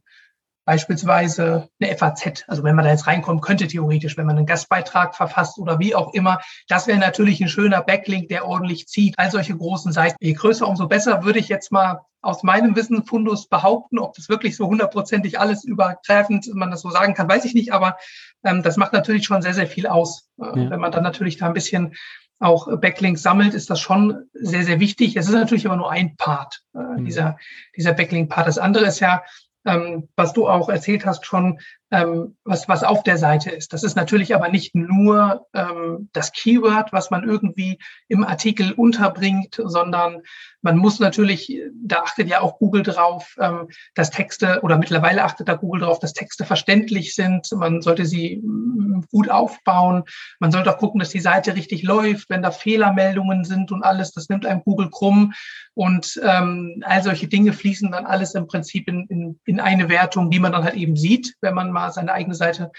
[0.68, 5.16] beispielsweise eine FAZ, also wenn man da jetzt reinkommen könnte, theoretisch, wenn man einen Gastbeitrag
[5.16, 9.16] verfasst oder wie auch immer, das wäre natürlich ein schöner Backlink, der ordentlich zieht.
[9.18, 10.18] All solche großen Seiten.
[10.20, 13.98] Je größer, umso besser, würde ich jetzt mal aus meinem Wissenfundus behaupten.
[13.98, 17.72] Ob das wirklich so hundertprozentig alles übergreifend man das so sagen kann, weiß ich nicht,
[17.72, 17.96] aber
[18.44, 20.28] ähm, das macht natürlich schon sehr, sehr viel aus.
[20.38, 20.70] Äh, ja.
[20.70, 21.96] Wenn man dann natürlich da ein bisschen
[22.40, 25.16] auch Backlinks sammelt, ist das schon sehr, sehr wichtig.
[25.16, 27.06] Es ist natürlich aber nur ein Part, äh, mhm.
[27.06, 27.38] dieser,
[27.78, 28.48] dieser Backlink-Part.
[28.48, 29.24] Das andere ist ja,
[29.68, 31.60] ähm, was du auch erzählt hast schon,
[31.92, 33.72] ähm, was, was auf der Seite ist.
[33.72, 39.62] Das ist natürlich aber nicht nur ähm, das Keyword, was man irgendwie im Artikel unterbringt,
[39.64, 40.22] sondern
[40.62, 45.48] man muss natürlich, da achtet ja auch Google drauf, ähm, dass Texte oder mittlerweile achtet
[45.48, 47.48] da Google drauf, dass Texte verständlich sind.
[47.56, 50.04] Man sollte sie mm, gut aufbauen.
[50.40, 54.12] Man sollte auch gucken, dass die Seite richtig läuft, wenn da Fehlermeldungen sind und alles.
[54.12, 55.34] Das nimmt einem Google krumm.
[55.74, 60.32] Und ähm, all solche Dinge fließen dann alles im Prinzip in, in, in eine Wertung,
[60.32, 62.72] die man dann halt eben sieht, wenn man mal seine eigene Seite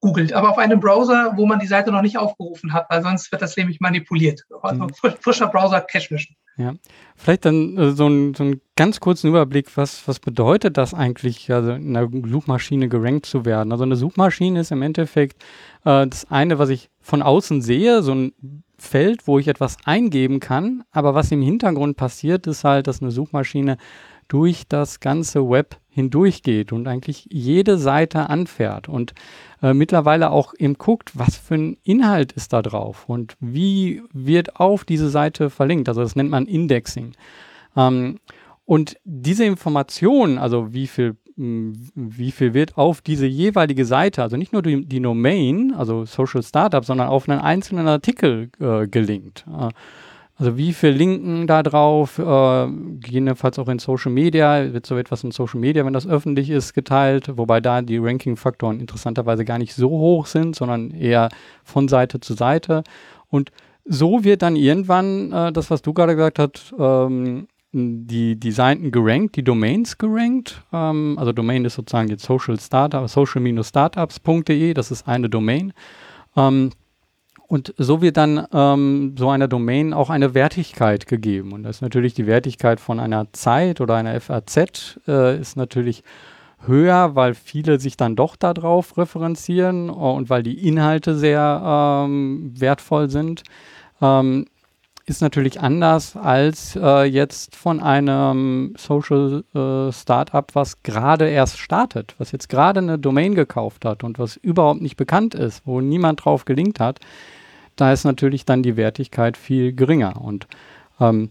[0.00, 0.34] googelt.
[0.34, 3.40] Aber auf einem Browser, wo man die Seite noch nicht aufgerufen hat, weil sonst wird
[3.40, 4.42] das nämlich manipuliert.
[4.62, 4.90] Also mhm.
[5.20, 6.36] frischer Browser Cache mischen.
[6.56, 6.74] Ja,
[7.16, 11.50] vielleicht dann äh, so, ein, so einen ganz kurzen Überblick, was, was bedeutet das eigentlich,
[11.50, 13.72] also in einer Suchmaschine gerankt zu werden?
[13.72, 15.42] Also eine Suchmaschine ist im Endeffekt
[15.84, 20.38] äh, das eine, was ich von außen sehe, so ein Feld, wo ich etwas eingeben
[20.38, 23.78] kann, aber was im Hintergrund passiert, ist halt, dass eine Suchmaschine
[24.28, 29.14] durch das ganze Web hindurchgeht und eigentlich jede Seite anfährt und
[29.62, 34.56] äh, mittlerweile auch eben guckt, was für ein Inhalt ist da drauf und wie wird
[34.56, 35.88] auf diese Seite verlinkt.
[35.88, 37.12] Also das nennt man Indexing.
[37.76, 38.18] Ähm,
[38.64, 44.52] und diese Information, also wie viel, wie viel wird auf diese jeweilige Seite, also nicht
[44.52, 49.44] nur die, die Domain, also Social Startup, sondern auf einen einzelnen Artikel äh, gelinkt.
[49.48, 49.68] Äh,
[50.36, 52.66] also wie viel Linken da drauf, äh,
[53.00, 56.74] gegebenenfalls auch in Social Media, wird so etwas in Social Media, wenn das öffentlich ist,
[56.74, 61.28] geteilt, wobei da die Ranking-Faktoren interessanterweise gar nicht so hoch sind, sondern eher
[61.62, 62.82] von Seite zu Seite.
[63.28, 63.52] Und
[63.84, 68.90] so wird dann irgendwann äh, das, was du gerade gesagt hast, ähm, die, die Seiten
[68.90, 70.62] gerankt, die Domains gerankt.
[70.72, 75.72] Ähm, also Domain ist sozusagen jetzt Social Startup, social-startups.de, das ist eine Domain.
[76.36, 76.70] Ähm,
[77.46, 81.52] und so wird dann ähm, so einer Domain auch eine Wertigkeit gegeben.
[81.52, 86.02] Und das ist natürlich die Wertigkeit von einer Zeit oder einer FAZ äh, ist natürlich
[86.66, 93.10] höher, weil viele sich dann doch darauf referenzieren und weil die Inhalte sehr ähm, wertvoll
[93.10, 93.42] sind.
[94.00, 94.46] Ähm,
[95.06, 102.14] ist natürlich anders als äh, jetzt von einem Social äh, Startup, was gerade erst startet,
[102.18, 106.24] was jetzt gerade eine Domain gekauft hat und was überhaupt nicht bekannt ist, wo niemand
[106.24, 107.00] drauf gelingt hat.
[107.76, 110.22] Da ist natürlich dann die Wertigkeit viel geringer.
[110.22, 110.46] Und
[110.98, 111.30] ähm,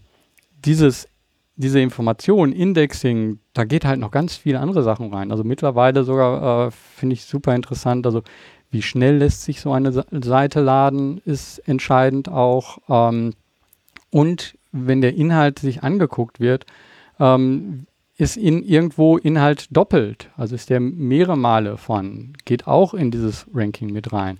[0.64, 1.08] dieses,
[1.56, 5.32] diese Information, Indexing, da geht halt noch ganz viele andere Sachen rein.
[5.32, 8.06] Also mittlerweile sogar äh, finde ich super interessant.
[8.06, 8.22] Also
[8.70, 12.78] wie schnell lässt sich so eine Seite laden, ist entscheidend auch.
[12.88, 13.32] Ähm,
[14.14, 16.66] und wenn der Inhalt sich angeguckt wird,
[17.18, 23.10] ähm, ist in irgendwo Inhalt doppelt, also ist der mehrere Male von, geht auch in
[23.10, 24.38] dieses Ranking mit rein.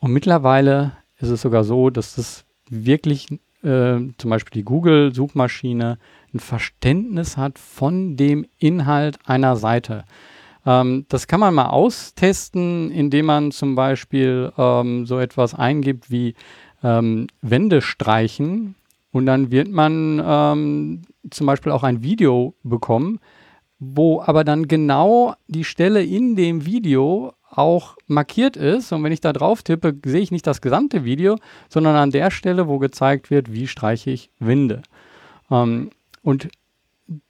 [0.00, 3.30] Und mittlerweile ist es sogar so, dass das wirklich
[3.62, 5.98] äh, zum Beispiel die Google-Suchmaschine
[6.34, 10.06] ein Verständnis hat von dem Inhalt einer Seite.
[10.66, 16.34] Ähm, das kann man mal austesten, indem man zum Beispiel ähm, so etwas eingibt wie
[16.82, 18.74] ähm, Wände streichen
[19.14, 23.20] und dann wird man ähm, zum Beispiel auch ein Video bekommen,
[23.78, 28.90] wo aber dann genau die Stelle in dem Video auch markiert ist.
[28.90, 31.36] Und wenn ich da drauf tippe, sehe ich nicht das gesamte Video,
[31.68, 34.82] sondern an der Stelle, wo gezeigt wird, wie streiche ich Winde.
[35.48, 35.90] Ähm,
[36.22, 36.48] und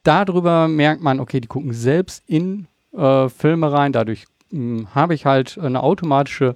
[0.05, 2.67] darüber merkt man, okay, die gucken selbst in
[2.97, 3.93] äh, Filme rein.
[3.93, 6.55] Dadurch hm, habe ich halt eine automatische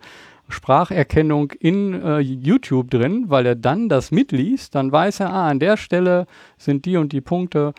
[0.48, 5.60] Spracherkennung in äh, YouTube drin, weil er dann das mitliest, dann weiß er, ah, an
[5.60, 7.74] der Stelle sind die und die Punkte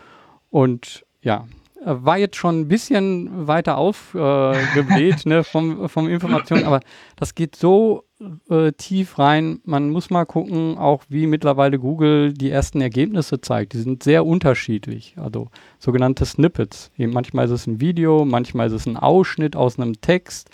[0.50, 1.46] und ja,
[1.82, 6.80] war jetzt schon ein bisschen weiter aufgebläht äh, ne, vom, vom Informationen, aber
[7.16, 8.04] das geht so
[8.50, 9.60] äh, tief rein.
[9.64, 13.72] Man muss mal gucken, auch wie mittlerweile Google die ersten Ergebnisse zeigt.
[13.72, 15.14] Die sind sehr unterschiedlich.
[15.16, 16.90] Also sogenannte Snippets.
[16.98, 20.50] Eben manchmal ist es ein Video, manchmal ist es ein Ausschnitt aus einem Text.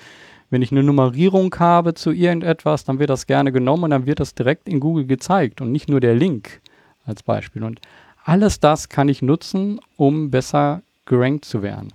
[0.51, 4.21] Wenn ich eine Nummerierung habe zu irgendetwas, dann wird das gerne genommen und dann wird
[4.21, 6.61] das direkt in Google gezeigt und nicht nur der Link
[7.05, 7.65] als Beispiel.
[7.65, 7.81] Und
[8.25, 11.93] alles das kann ich nutzen, um besser gerankt zu werden.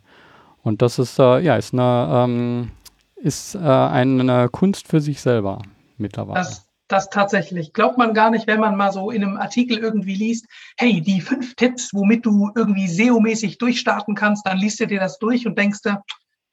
[0.63, 2.71] Und das ist, äh, ja, ist eine, ähm,
[3.15, 5.61] ist, äh, eine Kunst für sich selber
[5.97, 6.39] mittlerweile.
[6.39, 7.73] Das, das tatsächlich.
[7.73, 10.45] Glaubt man gar nicht, wenn man mal so in einem Artikel irgendwie liest,
[10.77, 15.17] hey, die fünf Tipps, womit du irgendwie SEO-mäßig durchstarten kannst, dann liest du dir das
[15.19, 15.97] durch und denkst du,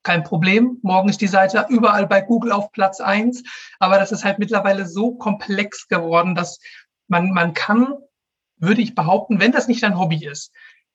[0.09, 0.79] kein Problem.
[0.81, 3.43] Morgen ist die Seite überall bei Google auf Platz eins.
[3.79, 6.61] Aber das ist halt mittlerweile so komplex geworden, dass
[7.09, 7.93] man, man kann,
[8.57, 10.51] würde ich behaupten, wenn das nicht dein Hobby ist,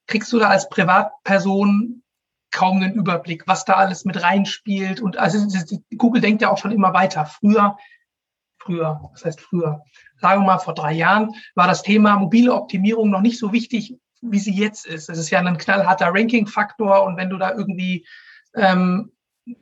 [0.08, 2.02] kriegst du da als Privatperson
[2.50, 5.00] kaum einen Überblick, was da alles mit reinspielt.
[5.00, 5.48] Und also
[5.96, 7.28] Google denkt ja auch schon immer weiter.
[7.28, 7.78] Früher,
[8.58, 9.84] früher, was heißt früher?
[10.22, 13.96] Sagen wir mal, vor drei Jahren war das Thema mobile Optimierung noch nicht so wichtig,
[14.22, 15.08] wie sie jetzt ist.
[15.08, 18.08] Es ist ja ein knallharter Ranking-Faktor und wenn du da irgendwie
[18.56, 19.12] ähm,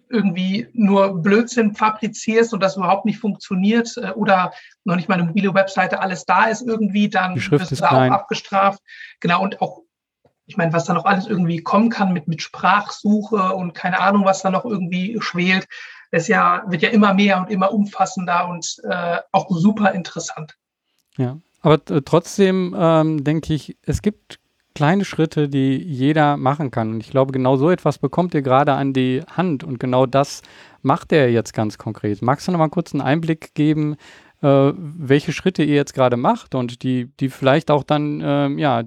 [0.10, 5.24] irgendwie nur Blödsinn fabrizierst und das überhaupt nicht funktioniert äh, oder noch nicht mal eine
[5.24, 8.80] mobile Webseite alles da ist irgendwie, dann wirst du da auch abgestraft.
[9.20, 9.82] Genau, und auch,
[10.46, 14.26] ich meine, was da noch alles irgendwie kommen kann mit, mit Sprachsuche und keine Ahnung,
[14.26, 15.68] was da noch irgendwie schwelt,
[16.12, 20.58] ist ja, wird ja immer mehr und immer umfassender und äh, auch super interessant.
[21.18, 24.41] Ja, aber trotzdem ähm, denke ich, es gibt
[24.74, 26.92] kleine Schritte, die jeder machen kann.
[26.92, 29.64] Und ich glaube, genau so etwas bekommt ihr gerade an die Hand.
[29.64, 30.42] Und genau das
[30.82, 32.22] macht er jetzt ganz konkret.
[32.22, 33.96] Magst du noch mal kurz einen Einblick geben,
[34.42, 38.84] äh, welche Schritte ihr jetzt gerade macht und die, die vielleicht auch dann, äh, ja,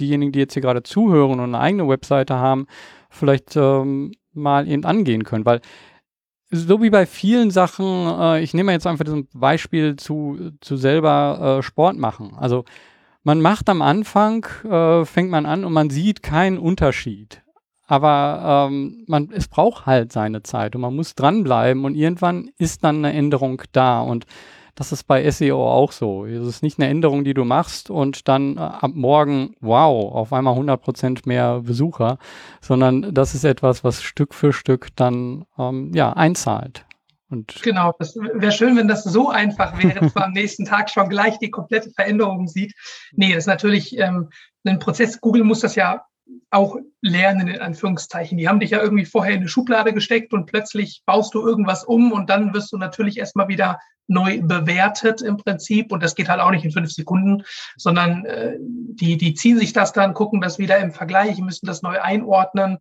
[0.00, 2.66] diejenigen, die jetzt hier gerade zuhören und eine eigene Webseite haben,
[3.10, 5.44] vielleicht ähm, mal eben angehen können.
[5.44, 5.60] Weil
[6.50, 11.58] so wie bei vielen Sachen, äh, ich nehme jetzt einfach das Beispiel zu, zu selber
[11.58, 12.34] äh, Sport machen.
[12.36, 12.64] Also
[13.26, 17.42] man macht am Anfang, äh, fängt man an und man sieht keinen Unterschied.
[17.88, 22.84] Aber ähm, man, es braucht halt seine Zeit und man muss dranbleiben und irgendwann ist
[22.84, 24.00] dann eine Änderung da.
[24.00, 24.26] Und
[24.76, 26.24] das ist bei SEO auch so.
[26.24, 30.32] Es ist nicht eine Änderung, die du machst und dann äh, ab morgen, wow, auf
[30.32, 32.18] einmal 100% mehr Besucher,
[32.60, 36.85] sondern das ist etwas, was Stück für Stück dann ähm, ja, einzahlt.
[37.28, 40.90] Und genau, das wäre schön, wenn das so einfach wäre, dass man am nächsten Tag
[40.90, 42.74] schon gleich die komplette Veränderung sieht.
[43.12, 44.30] Nee, das ist natürlich ähm,
[44.64, 45.20] ein Prozess.
[45.20, 46.04] Google muss das ja
[46.50, 48.38] auch lernen, in Anführungszeichen.
[48.38, 51.84] Die haben dich ja irgendwie vorher in eine Schublade gesteckt und plötzlich baust du irgendwas
[51.84, 55.92] um und dann wirst du natürlich erstmal wieder neu bewertet im Prinzip.
[55.92, 57.44] Und das geht halt auch nicht in fünf Sekunden,
[57.76, 61.82] sondern äh, die, die ziehen sich das dann, gucken das wieder im Vergleich, müssen das
[61.82, 62.78] neu einordnen.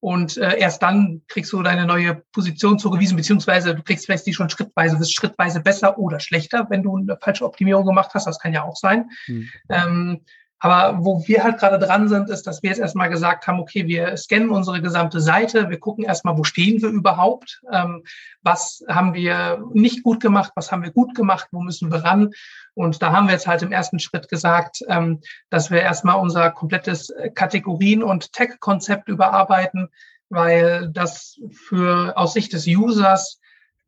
[0.00, 4.34] Und äh, erst dann kriegst du deine neue Position zugewiesen, beziehungsweise du kriegst vielleicht die
[4.34, 8.26] schon schrittweise, wirst schrittweise besser oder schlechter, wenn du eine falsche Optimierung gemacht hast.
[8.26, 9.10] Das kann ja auch sein.
[9.26, 9.48] Mhm.
[9.68, 10.20] Ähm,
[10.60, 13.86] aber wo wir halt gerade dran sind, ist, dass wir jetzt erstmal gesagt haben, okay,
[13.86, 18.02] wir scannen unsere gesamte Seite, wir gucken erstmal, wo stehen wir überhaupt, ähm,
[18.42, 22.32] was haben wir nicht gut gemacht, was haben wir gut gemacht, wo müssen wir ran.
[22.74, 26.50] Und da haben wir jetzt halt im ersten Schritt gesagt, ähm, dass wir erstmal unser
[26.50, 29.88] komplettes Kategorien- und Tech-Konzept überarbeiten,
[30.28, 33.40] weil das für aus Sicht des Users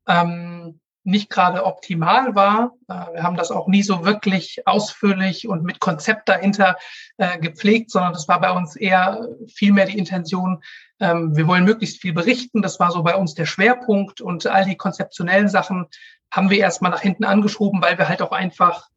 [0.06, 0.80] ähm,
[1.11, 2.73] nicht gerade optimal war.
[2.88, 6.77] Äh, wir haben das auch nie so wirklich ausführlich und mit Konzept dahinter
[7.18, 10.62] äh, gepflegt, sondern das war bei uns eher vielmehr die Intention,
[11.01, 12.62] ähm, wir wollen möglichst viel berichten.
[12.62, 15.87] Das war so bei uns der Schwerpunkt und all die konzeptionellen Sachen
[16.31, 18.88] haben wir erstmal nach hinten angeschoben, weil wir halt auch einfach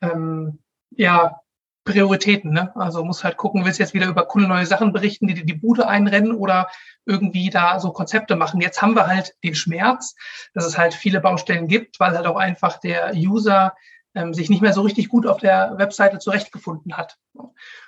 [0.00, 0.58] ähm,
[0.90, 1.40] ja
[1.84, 2.52] Prioritäten.
[2.52, 2.74] Ne?
[2.76, 5.44] Also muss halt gucken, willst du jetzt wieder über coole neue Sachen berichten, die dir
[5.44, 6.68] die Bude einrennen oder
[7.04, 8.60] irgendwie da so Konzepte machen.
[8.60, 10.14] Jetzt haben wir halt den Schmerz,
[10.54, 13.74] dass es halt viele Baustellen gibt, weil halt auch einfach der User
[14.14, 17.18] ähm, sich nicht mehr so richtig gut auf der Webseite zurechtgefunden hat.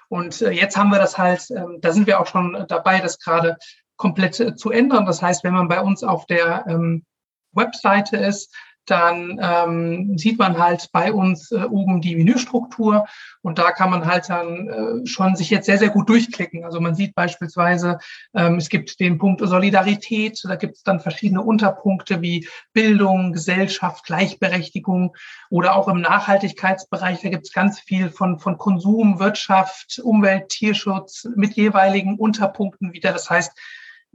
[0.09, 3.19] Und äh, jetzt haben wir das halt, ähm, da sind wir auch schon dabei, das
[3.19, 3.57] gerade
[3.97, 5.07] komplett äh, zu ändern.
[5.07, 7.05] Das heißt, wenn man bei uns auf der ähm,
[7.53, 8.55] Webseite ist,
[8.87, 13.07] dann ähm, sieht man halt bei uns äh, oben die Menüstruktur
[13.43, 16.65] und da kann man halt dann äh, schon sich jetzt sehr, sehr gut durchklicken.
[16.65, 17.99] Also man sieht beispielsweise,
[18.35, 24.05] ähm, es gibt den Punkt Solidarität, da gibt es dann verschiedene Unterpunkte wie Bildung, Gesellschaft,
[24.07, 25.17] Gleichberechtigung
[25.51, 31.29] oder auch im Nachhaltigkeitsbereich, da gibt es ganz viel von, von Konsum, Wirtschaft, Umwelt, Tierschutz
[31.37, 33.13] mit jeweiligen Unterpunkten wieder.
[33.13, 33.53] Das heißt,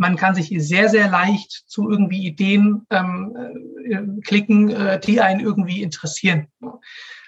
[0.02, 3.38] man kann sich sehr, sehr leicht zu irgendwie Ideen ähm,
[3.86, 6.48] äh, klicken, äh, die einen irgendwie interessieren.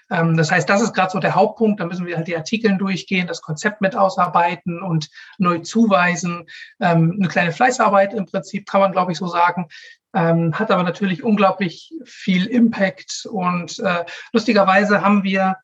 [0.09, 1.79] Ähm, das heißt, das ist gerade so der Hauptpunkt.
[1.79, 6.47] Da müssen wir halt die Artikel durchgehen, das Konzept mit ausarbeiten und neu zuweisen.
[6.79, 9.67] Ähm, eine kleine Fleißarbeit im Prinzip, kann man, glaube ich, so sagen.
[10.15, 13.27] Ähm, hat aber natürlich unglaublich viel Impact.
[13.31, 15.57] Und äh, lustigerweise haben wir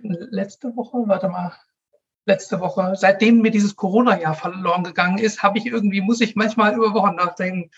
[0.00, 1.52] letzte Woche, warte mal,
[2.26, 2.92] letzte Woche.
[2.96, 7.14] Seitdem mir dieses Corona-Jahr verloren gegangen ist, habe ich irgendwie, muss ich manchmal über Wochen
[7.14, 7.70] nachdenken,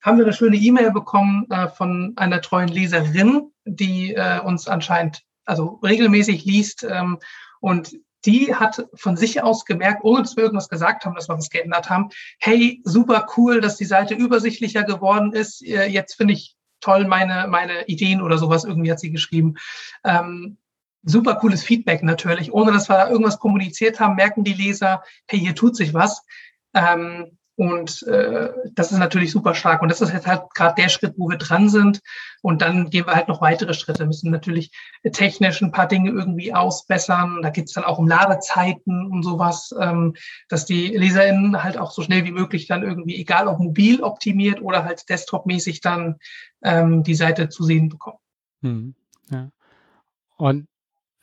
[0.00, 5.22] haben wir eine schöne E-Mail bekommen äh, von einer treuen Leserin, die äh, uns anscheinend
[5.44, 6.86] also regelmäßig liest.
[6.88, 7.18] Ähm,
[7.60, 11.36] und die hat von sich aus gemerkt, ohne dass wir irgendwas gesagt haben, dass wir
[11.36, 15.64] was geändert haben, hey, super cool, dass die Seite übersichtlicher geworden ist.
[15.64, 19.54] Äh, jetzt finde ich toll meine, meine Ideen oder sowas, irgendwie hat sie geschrieben.
[20.04, 20.58] Ähm,
[21.06, 22.52] super cooles Feedback natürlich.
[22.52, 26.22] Ohne dass wir da irgendwas kommuniziert haben, merken die Leser, hey, hier tut sich was.
[26.74, 29.80] Ähm, und äh, das ist natürlich super stark.
[29.80, 32.00] Und das ist jetzt halt gerade der Schritt, wo wir dran sind.
[32.42, 34.00] Und dann gehen wir halt noch weitere Schritte.
[34.00, 34.72] Wir müssen natürlich
[35.10, 37.40] technisch ein paar Dinge irgendwie ausbessern.
[37.40, 40.16] Da geht es dann auch um Ladezeiten und sowas, ähm,
[40.50, 44.60] dass die LeserInnen halt auch so schnell wie möglich dann irgendwie, egal ob mobil optimiert
[44.60, 46.16] oder halt desktopmäßig dann
[46.62, 48.18] ähm, die Seite zu sehen bekommen.
[48.60, 48.94] Hm,
[49.30, 49.48] ja.
[50.36, 50.66] Und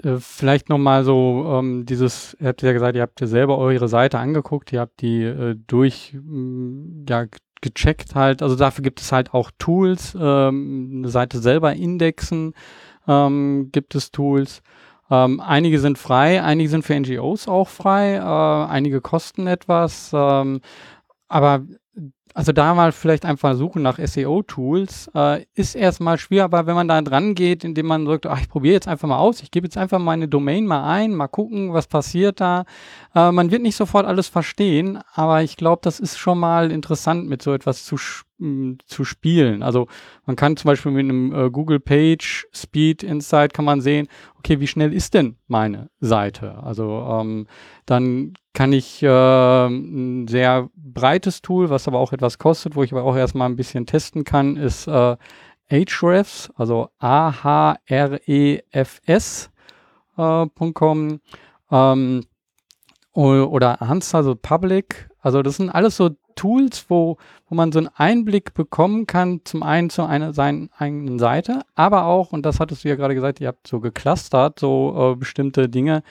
[0.04, 3.88] äh, vielleicht nochmal so ähm, dieses, ihr habt ja gesagt, ihr habt ja selber eure
[3.88, 7.26] Seite angeguckt, ihr habt die äh, durch, mh, mm, ja,
[7.62, 8.42] gecheckt halt.
[8.42, 12.54] Also dafür gibt es halt auch Tools, ähm, eine Seite selber indexen
[13.08, 14.62] ähm, gibt es Tools.
[15.10, 20.12] Ähm, einige sind frei, einige sind für NGOs auch frei, äh, einige kosten etwas.
[20.14, 20.62] Ähm,
[21.28, 21.64] aber
[22.34, 26.88] also da mal vielleicht einfach suchen nach SEO-Tools, äh, ist erstmal schwer, aber wenn man
[26.88, 29.68] da dran geht, indem man sagt, ach, ich probiere jetzt einfach mal aus, ich gebe
[29.68, 32.66] jetzt einfach meine Domain mal ein, mal gucken, was passiert da.
[33.14, 37.28] Äh, man wird nicht sofort alles verstehen, aber ich glaube, das ist schon mal interessant,
[37.28, 37.98] mit so etwas zu,
[38.86, 39.64] zu spielen.
[39.64, 39.88] Also
[40.26, 44.60] man kann zum Beispiel mit einem äh, Google Page Speed Insight kann man sehen, okay,
[44.60, 46.62] wie schnell ist denn meine Seite?
[46.64, 47.48] Also ähm,
[47.86, 49.08] dann kann ich äh,
[49.68, 53.56] ein sehr breites Tool, was aber auch etwas kostet, wo ich aber auch erstmal ein
[53.56, 55.16] bisschen testen kann, ist äh,
[55.72, 57.80] Ahrefs, also A-H-R-E-F-S.com
[61.10, 61.18] äh,
[61.72, 62.24] ähm,
[63.14, 65.10] oder Answer, also Public.
[65.20, 67.18] Also das sind alles so Tools, wo,
[67.50, 72.06] wo man so einen Einblick bekommen kann, zum einen zu einer seiner eigenen Seite, aber
[72.06, 75.70] auch, und das hattest du ja gerade gesagt, ihr habt so geclustert, so äh, bestimmte
[75.70, 76.04] Dinge,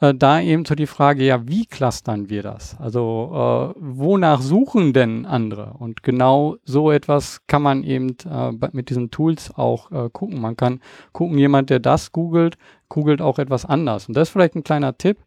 [0.00, 2.76] äh, da eben so die Frage, ja, wie clustern wir das?
[2.80, 5.74] Also äh, wonach suchen denn andere?
[5.78, 10.40] Und genau so etwas kann man eben äh, mit diesen Tools auch äh, gucken.
[10.40, 10.80] Man kann
[11.12, 14.08] gucken, jemand, der das googelt, googelt auch etwas anders.
[14.08, 15.18] Und das ist vielleicht ein kleiner Tipp.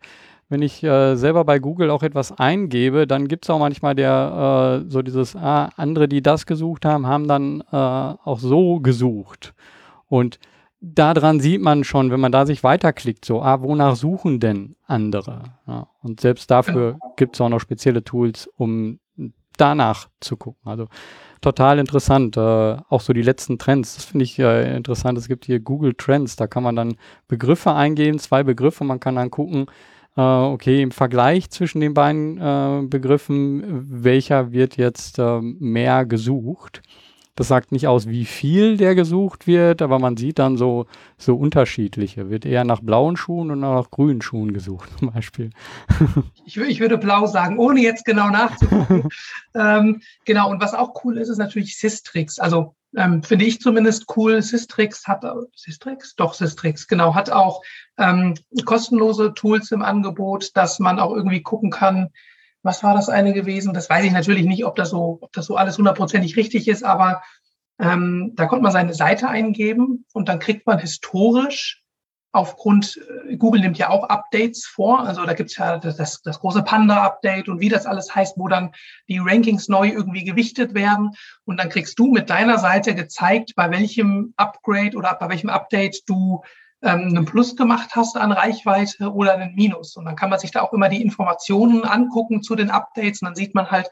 [0.50, 4.84] Wenn ich äh, selber bei Google auch etwas eingebe, dann gibt es auch manchmal der
[4.86, 9.54] äh, so dieses, ah, andere, die das gesucht haben, haben dann auch so gesucht.
[10.08, 10.40] Und
[10.80, 15.44] daran sieht man schon, wenn man da sich weiterklickt, so, ah, wonach suchen denn andere?
[15.68, 19.00] Ja, und selbst dafür gibt es auch noch spezielle Tools, um
[19.58, 20.62] danach zu gucken.
[20.66, 20.88] Also
[21.42, 22.38] total interessant.
[22.38, 25.18] Äh, auch so die letzten Trends, das finde ich äh, interessant.
[25.18, 26.96] Es gibt hier Google Trends, da kann man dann
[27.28, 29.72] Begriffe eingeben, zwei Begriffe, man kann dann gucken, äh,
[30.22, 36.82] okay, im Vergleich zwischen den beiden äh, Begriffen, welcher wird jetzt äh, mehr gesucht.
[37.38, 40.88] Das sagt nicht aus, wie viel der gesucht wird, aber man sieht dann so,
[41.20, 42.32] so unterschiedliche.
[42.32, 45.52] Wird eher nach blauen Schuhen und nach grünen Schuhen gesucht, zum Beispiel.
[46.46, 49.10] Ich, ich würde blau sagen, ohne jetzt genau nachzugucken.
[49.56, 52.40] ähm, genau, und was auch cool ist, ist natürlich Systrix.
[52.40, 54.42] Also ähm, finde ich zumindest cool.
[54.42, 55.24] Systrix hat,
[55.56, 56.16] Systrix?
[56.16, 57.62] Doch, Systrix, genau, hat auch
[57.98, 58.34] ähm,
[58.66, 62.10] kostenlose Tools im Angebot, dass man auch irgendwie gucken kann,
[62.64, 63.74] was war das eine gewesen?
[63.74, 66.84] Das weiß ich natürlich nicht, ob das so, ob das so alles hundertprozentig richtig ist,
[66.84, 67.22] aber
[67.80, 71.84] ähm, da konnte man seine Seite eingeben und dann kriegt man historisch
[72.38, 76.62] aufgrund, äh, Google nimmt ja auch Updates vor, also da gibt's ja das, das, große
[76.62, 78.72] Panda-Update und wie das alles heißt, wo dann
[79.10, 81.12] die Rankings neu irgendwie gewichtet werden
[81.46, 86.08] und dann kriegst du mit deiner Seite gezeigt, bei welchem Upgrade oder bei welchem Update
[86.08, 86.44] du
[86.84, 89.96] ähm, einen Plus gemacht hast an Reichweite oder einen Minus.
[89.96, 93.22] Und dann kann man sich da auch immer die Informationen angucken zu den Updates.
[93.22, 93.90] Und dann sieht man halt,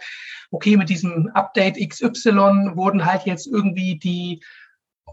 [0.52, 4.44] okay, mit diesem Update XY wurden halt jetzt irgendwie die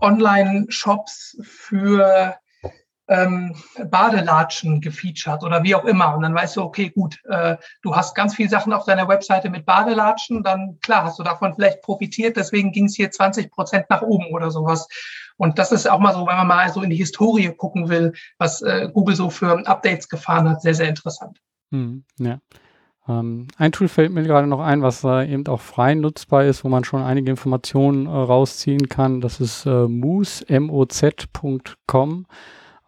[0.03, 2.37] Online-Shops für
[3.09, 3.55] ähm,
[3.91, 6.15] Badelatschen gefeatured oder wie auch immer.
[6.15, 9.51] Und dann weißt du, okay, gut, äh, du hast ganz viele Sachen auf deiner Webseite
[9.51, 13.87] mit Badelatschen, dann klar, hast du davon vielleicht profitiert, deswegen ging es hier 20 Prozent
[13.91, 14.88] nach oben oder sowas.
[15.37, 18.12] Und das ist auch mal so, wenn man mal so in die Historie gucken will,
[18.38, 21.38] was äh, Google so für Updates gefahren hat, sehr, sehr interessant.
[21.71, 22.38] Hm, ja.
[23.09, 26.62] Ähm, ein Tool fällt mir gerade noch ein, was äh, eben auch frei nutzbar ist,
[26.62, 29.21] wo man schon einige Informationen äh, rausziehen kann.
[29.21, 30.87] Das ist äh, moz.com.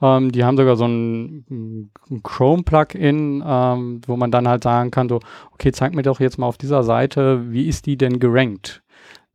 [0.05, 5.09] Ähm, die haben sogar so ein, ein Chrome-Plugin, ähm, wo man dann halt sagen kann,
[5.09, 5.21] so,
[5.53, 8.83] okay, zeig mir doch jetzt mal auf dieser Seite, wie ist die denn gerankt?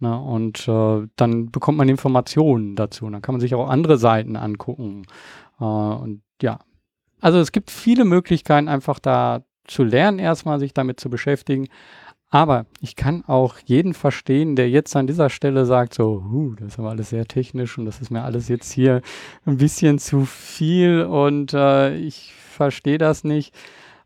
[0.02, 3.06] Ne, und äh, dann bekommt man Informationen dazu.
[3.06, 5.06] Und dann kann man sich auch andere Seiten angucken.
[5.60, 6.60] Äh, und ja,
[7.20, 11.68] also es gibt viele Möglichkeiten, einfach da zu lernen, erstmal sich damit zu beschäftigen.
[12.32, 16.74] Aber ich kann auch jeden verstehen, der jetzt an dieser Stelle sagt, so, huh, das
[16.74, 19.02] ist aber alles sehr technisch und das ist mir alles jetzt hier
[19.46, 23.56] ein bisschen zu viel und äh, ich verstehe das nicht.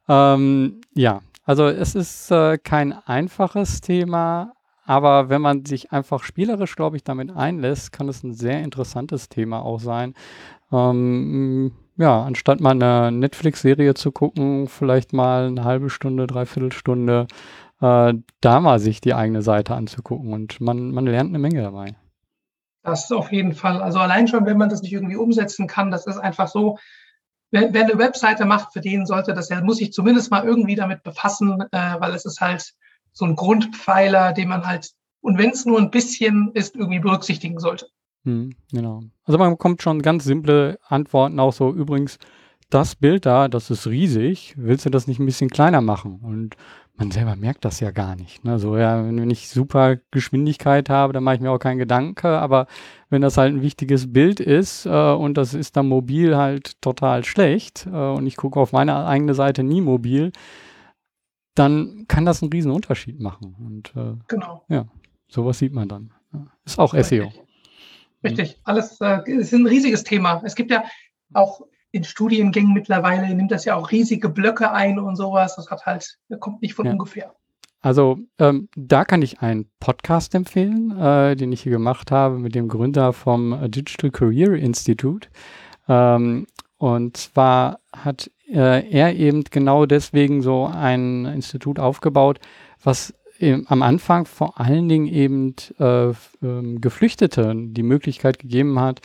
[0.07, 4.53] Ähm, ja, also es ist äh, kein einfaches Thema,
[4.85, 9.27] aber wenn man sich einfach spielerisch, glaube ich, damit einlässt, kann es ein sehr interessantes
[9.27, 10.13] Thema auch sein.
[10.71, 17.27] Ähm, ja, anstatt mal eine Netflix-Serie zu gucken, vielleicht mal eine halbe Stunde, dreiviertel Stunde,
[17.83, 21.95] äh, da mal sich die eigene Seite anzugucken und man, man lernt eine Menge dabei.
[22.81, 23.81] Das auf jeden Fall.
[23.81, 26.79] Also allein schon, wenn man das nicht irgendwie umsetzen kann, das ist einfach so,
[27.51, 30.75] wer, wer eine Webseite macht, für den sollte das, der muss sich zumindest mal irgendwie
[30.75, 32.73] damit befassen, äh, weil es ist halt
[33.11, 37.59] so ein Grundpfeiler, den man halt, und wenn es nur ein bisschen ist, irgendwie berücksichtigen
[37.59, 37.87] sollte.
[38.23, 39.03] Hm, genau.
[39.25, 42.17] Also man bekommt schon ganz simple Antworten, auch so übrigens,
[42.69, 46.19] das Bild da, das ist riesig, willst du das nicht ein bisschen kleiner machen?
[46.23, 46.55] Und
[46.95, 48.43] man selber merkt das ja gar nicht.
[48.43, 48.59] Ne?
[48.59, 52.67] So, ja, wenn ich super Geschwindigkeit habe, dann mache ich mir auch keinen Gedanke, aber
[53.09, 57.25] wenn das halt ein wichtiges Bild ist äh, und das ist dann mobil halt total
[57.25, 60.31] schlecht äh, und ich gucke auf meine eigene Seite nie mobil,
[61.55, 63.55] dann kann das einen riesen Unterschied machen.
[63.59, 64.63] Und äh, genau.
[64.69, 64.85] ja,
[65.27, 66.11] sowas sieht man dann.
[66.65, 67.31] Ist auch SEO.
[68.23, 70.41] Richtig, alles äh, ist ein riesiges Thema.
[70.45, 70.83] Es gibt ja
[71.33, 71.61] auch
[71.93, 75.55] in Studiengängen mittlerweile, nimmt das ja auch riesige Blöcke ein und sowas.
[75.55, 76.91] Das hat halt, kommt nicht von ja.
[76.91, 77.33] ungefähr.
[77.81, 82.55] Also ähm, da kann ich einen Podcast empfehlen, äh, den ich hier gemacht habe mit
[82.55, 85.29] dem Gründer vom Digital Career Institute.
[85.87, 92.39] Ähm, und zwar hat äh, er eben genau deswegen so ein Institut aufgebaut,
[92.81, 93.13] was
[93.65, 99.01] am Anfang vor allen Dingen eben äh, ähm, Geflüchteten die Möglichkeit gegeben hat,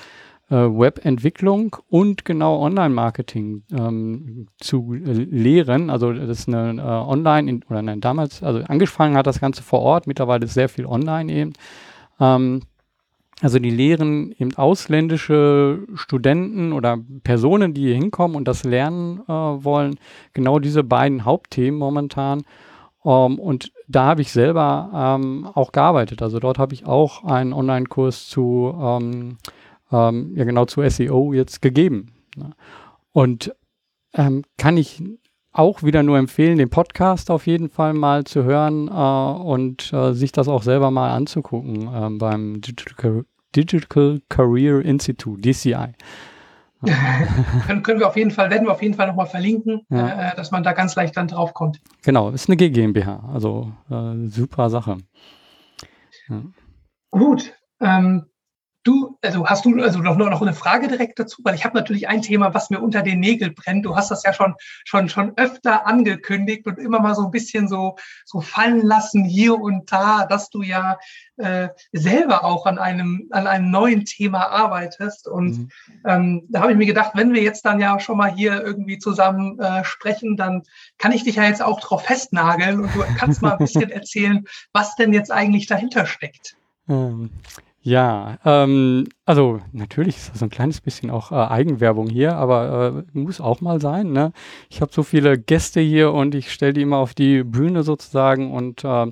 [0.51, 5.91] äh, Webentwicklung und genau Online-Marketing ähm, zu lehren.
[5.91, 9.62] Also das ist eine äh, Online in, oder nein, damals, also angefangen hat das Ganze
[9.62, 11.53] vor Ort, mittlerweile ist sehr viel online eben.
[12.20, 12.62] Ähm,
[13.41, 19.33] also die lehren eben ausländische Studenten oder Personen, die hier hinkommen und das lernen äh,
[19.33, 19.99] wollen,
[20.33, 22.43] genau diese beiden Hauptthemen momentan.
[23.01, 26.20] Um, ähm, und da habe ich selber ähm, auch gearbeitet.
[26.20, 29.39] Also dort habe ich auch einen Online-Kurs zu, ähm,
[29.93, 32.12] ähm, ja genau zu SEO jetzt gegeben.
[32.36, 32.51] Ne?
[33.12, 33.55] Und
[34.14, 35.03] ähm, kann ich
[35.53, 40.12] auch wieder nur empfehlen, den Podcast auf jeden Fall mal zu hören äh, und äh,
[40.12, 43.24] sich das auch selber mal anzugucken äh, beim Digital,
[43.57, 45.95] Digital Career Institute, DCI.
[47.66, 50.30] können, können wir auf jeden Fall, werden wir auf jeden Fall nochmal verlinken, ja.
[50.30, 51.80] äh, dass man da ganz leicht dann drauf kommt.
[52.03, 54.99] Genau, ist eine GmbH, also äh, super Sache.
[56.28, 56.43] Ja.
[57.11, 58.26] Gut, ähm,
[58.89, 62.09] Du, also hast du also noch, noch eine Frage direkt dazu, weil ich habe natürlich
[62.09, 63.84] ein Thema, was mir unter den Nägeln brennt.
[63.84, 64.55] Du hast das ja schon
[64.86, 69.61] schon schon öfter angekündigt und immer mal so ein bisschen so so fallen lassen hier
[69.61, 70.97] und da, dass du ja
[71.36, 75.28] äh, selber auch an einem an einem neuen Thema arbeitest.
[75.28, 75.70] Und mhm.
[76.07, 78.99] ähm, da habe ich mir gedacht, wenn wir jetzt dann ja schon mal hier irgendwie
[78.99, 80.62] zusammen äh, sprechen, dann
[80.97, 84.47] kann ich dich ja jetzt auch drauf festnageln und du kannst mal ein bisschen erzählen,
[84.72, 86.57] was denn jetzt eigentlich dahinter steckt.
[86.89, 87.28] Ähm,
[87.89, 93.18] ja, ähm, also natürlich ist das ein kleines bisschen auch äh, Eigenwerbung hier, aber äh,
[93.18, 94.12] muss auch mal sein.
[94.12, 94.32] Ne?
[94.68, 98.53] Ich habe so viele Gäste hier und ich stelle die immer auf die Bühne sozusagen
[98.53, 99.07] und äh,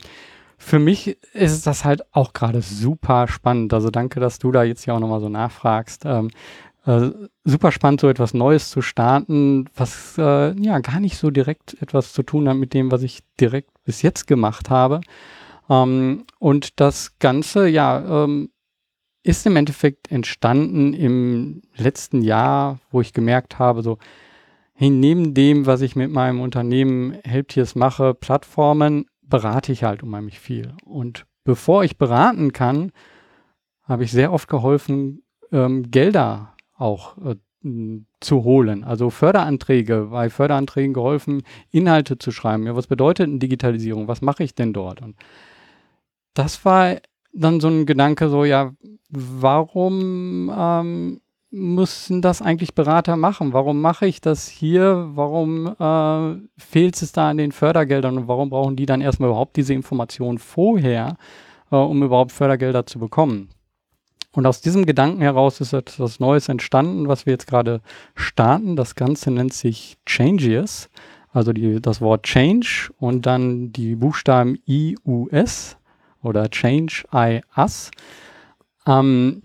[0.59, 3.73] für mich ist das halt auch gerade super spannend.
[3.73, 6.05] Also danke, dass du da jetzt hier auch nochmal so nachfragst.
[6.05, 6.31] Ähm,
[6.85, 7.13] äh,
[7.45, 12.13] super spannend, so etwas Neues zu starten, was äh, ja gar nicht so direkt etwas
[12.13, 15.01] zu tun hat mit dem, was ich direkt bis jetzt gemacht habe.
[15.71, 18.51] Ähm, und das Ganze, ja, ähm,
[19.27, 23.99] ist im Endeffekt entstanden im letzten Jahr, wo ich gemerkt habe, so,
[24.75, 30.39] hey, neben dem, was ich mit meinem Unternehmen Helptiers mache, Plattformen, berate ich halt unheimlich
[30.39, 30.75] viel.
[30.85, 32.93] Und bevor ich beraten kann,
[33.83, 37.35] habe ich sehr oft geholfen, ähm, Gelder auch äh,
[38.21, 38.85] zu holen.
[38.85, 42.65] Also Förderanträge, bei Förderanträgen geholfen, Inhalte zu schreiben.
[42.65, 44.07] Ja, was bedeutet denn Digitalisierung?
[44.07, 45.03] Was mache ich denn dort?
[45.03, 45.17] Und
[46.35, 46.99] das war
[47.37, 48.73] dann so ein Gedanke, so, ja,
[49.11, 51.21] warum ähm,
[51.51, 53.53] müssen das eigentlich Berater machen?
[53.53, 55.11] Warum mache ich das hier?
[55.15, 59.57] Warum äh, fehlt es da an den Fördergeldern und warum brauchen die dann erstmal überhaupt
[59.57, 61.17] diese Informationen vorher,
[61.71, 63.51] äh, um überhaupt Fördergelder zu bekommen?
[64.33, 67.81] Und aus diesem Gedanken heraus ist etwas Neues entstanden, was wir jetzt gerade
[68.15, 68.77] starten.
[68.77, 70.91] Das Ganze nennt sich Changes,
[71.33, 75.79] also die, das Wort Change und dann die Buchstaben IUS
[76.27, 77.91] oder Change I Us.
[78.87, 79.43] Ähm,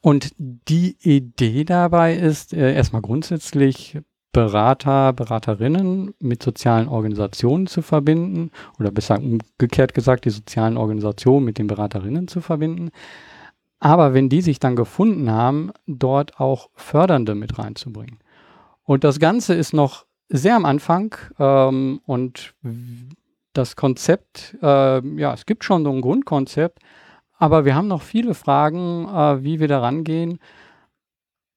[0.00, 3.98] und die Idee dabei ist äh, erstmal grundsätzlich
[4.32, 8.50] Berater, Beraterinnen mit sozialen Organisationen zu verbinden
[8.80, 12.90] oder besser umgekehrt gesagt, die sozialen Organisationen mit den Beraterinnen zu verbinden.
[13.78, 18.18] Aber wenn die sich dann gefunden haben, dort auch Fördernde mit reinzubringen.
[18.84, 22.54] Und das Ganze ist noch sehr am Anfang ähm, und
[23.52, 26.78] das Konzept, äh, ja, es gibt schon so ein Grundkonzept,
[27.38, 30.38] aber wir haben noch viele Fragen, äh, wie wir da rangehen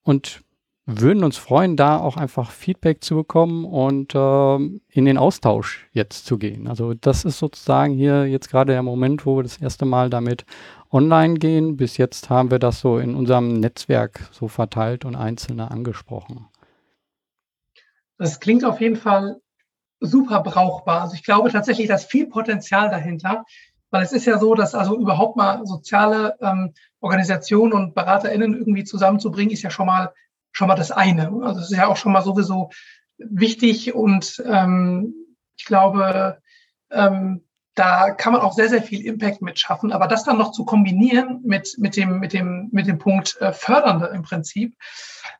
[0.03, 0.41] und
[0.87, 6.25] würden uns freuen, da auch einfach Feedback zu bekommen und äh, in den Austausch jetzt
[6.25, 6.67] zu gehen.
[6.67, 10.45] Also das ist sozusagen hier jetzt gerade der Moment, wo wir das erste Mal damit
[10.91, 11.75] online gehen.
[11.75, 16.47] Bis jetzt haben wir das so in unserem Netzwerk so verteilt und einzelne angesprochen.
[18.17, 19.41] Das klingt auf jeden Fall
[20.05, 21.01] super brauchbar.
[21.01, 23.45] Also ich glaube tatsächlich, da ist viel Potenzial dahinter,
[23.91, 28.83] weil es ist ja so, dass also überhaupt mal soziale ähm, Organisationen und BeraterInnen irgendwie
[28.83, 30.13] zusammenzubringen, ist ja schon mal
[30.55, 31.31] schon mal das eine.
[31.43, 32.69] Also es ist ja auch schon mal sowieso
[33.17, 35.13] wichtig und ähm,
[35.57, 36.37] ich glaube,
[36.91, 37.43] ähm,
[37.75, 39.91] da kann man auch sehr, sehr viel Impact mit schaffen.
[39.91, 43.51] Aber das dann noch zu kombinieren mit, mit, dem, mit, dem, mit dem Punkt äh,
[43.51, 44.75] Fördernde im Prinzip,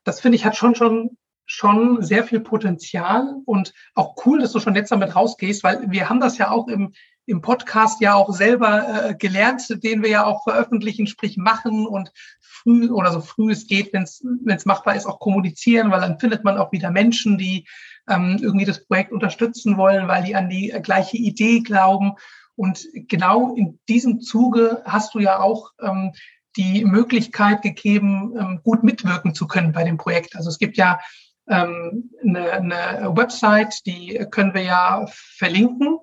[0.04, 4.60] das finde ich hat schon, schon schon sehr viel Potenzial und auch cool, dass du
[4.60, 6.94] schon jetzt damit rausgehst, weil wir haben das ja auch im,
[7.28, 12.12] im Podcast ja auch selber äh, gelernt, den wir ja auch veröffentlichen, sprich machen und
[12.40, 16.44] früh oder so früh es geht, wenn es machbar ist, auch kommunizieren, weil dann findet
[16.44, 17.68] man auch wieder Menschen, die
[18.10, 22.14] ähm, irgendwie das Projekt unterstützen wollen, weil die an die äh, gleiche Idee glauben.
[22.56, 26.14] Und genau in diesem Zuge hast du ja auch ähm,
[26.56, 30.36] die Möglichkeit gegeben, ähm, gut mitwirken zu können bei dem Projekt.
[30.36, 31.00] Also es gibt ja
[31.48, 36.00] ähm, eine, eine Website, die können wir ja verlinken.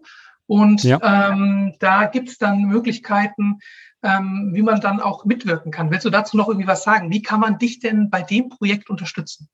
[0.47, 0.99] Und ja.
[1.03, 3.61] ähm, da gibt's dann Möglichkeiten,
[4.03, 5.91] ähm, wie man dann auch mitwirken kann.
[5.91, 7.11] Willst du dazu noch irgendwie was sagen?
[7.11, 9.49] Wie kann man dich denn bei dem Projekt unterstützen?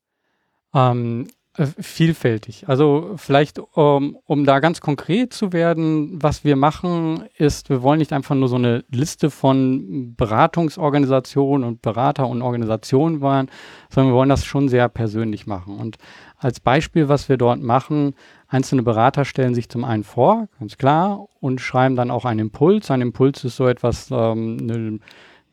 [0.73, 1.38] Ähm, äh,
[1.79, 2.67] vielfältig.
[2.67, 7.99] Also vielleicht, um, um da ganz konkret zu werden, was wir machen, ist, wir wollen
[7.99, 13.49] nicht einfach nur so eine Liste von Beratungsorganisationen und Berater und Organisationen waren,
[13.89, 15.77] sondern wir wollen das schon sehr persönlich machen.
[15.77, 15.97] Und
[16.37, 18.15] als Beispiel, was wir dort machen,
[18.47, 22.89] einzelne Berater stellen sich zum einen vor, ganz klar, und schreiben dann auch einen Impuls.
[22.91, 24.99] Ein Impuls ist so etwas, ähm, eine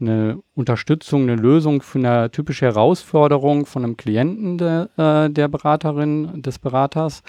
[0.01, 6.43] eine Unterstützung, eine Lösung für eine typische Herausforderung von einem Klienten de, äh, der Beraterin,
[6.43, 7.23] des Beraters.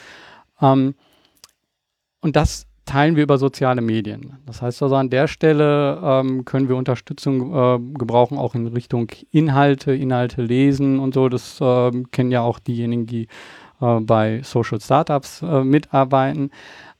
[0.61, 0.95] Ähm,
[2.21, 4.37] und das teilen wir über soziale Medien.
[4.45, 9.11] Das heißt also an der Stelle ähm, können wir Unterstützung äh, gebrauchen, auch in Richtung
[9.31, 11.29] Inhalte, Inhalte lesen und so.
[11.29, 13.27] Das äh, kennen ja auch diejenigen, die
[13.81, 16.51] äh, bei Social Startups äh, mitarbeiten.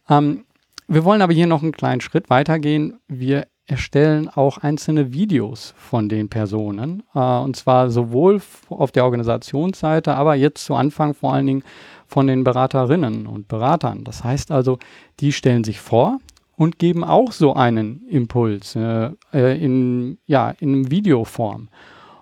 [0.09, 0.43] Ähm,
[0.88, 2.99] wir wollen aber hier noch einen kleinen Schritt weitergehen.
[3.07, 7.03] Wir erstellen auch einzelne Videos von den Personen.
[7.13, 11.63] Äh, und zwar sowohl auf der Organisationsseite, aber jetzt zu Anfang vor allen Dingen
[12.07, 14.05] von den Beraterinnen und Beratern.
[14.05, 14.80] Das heißt also,
[15.20, 16.20] die stellen sich vor
[16.55, 21.68] und geben auch so einen Impuls äh, äh in, ja, in Videoform.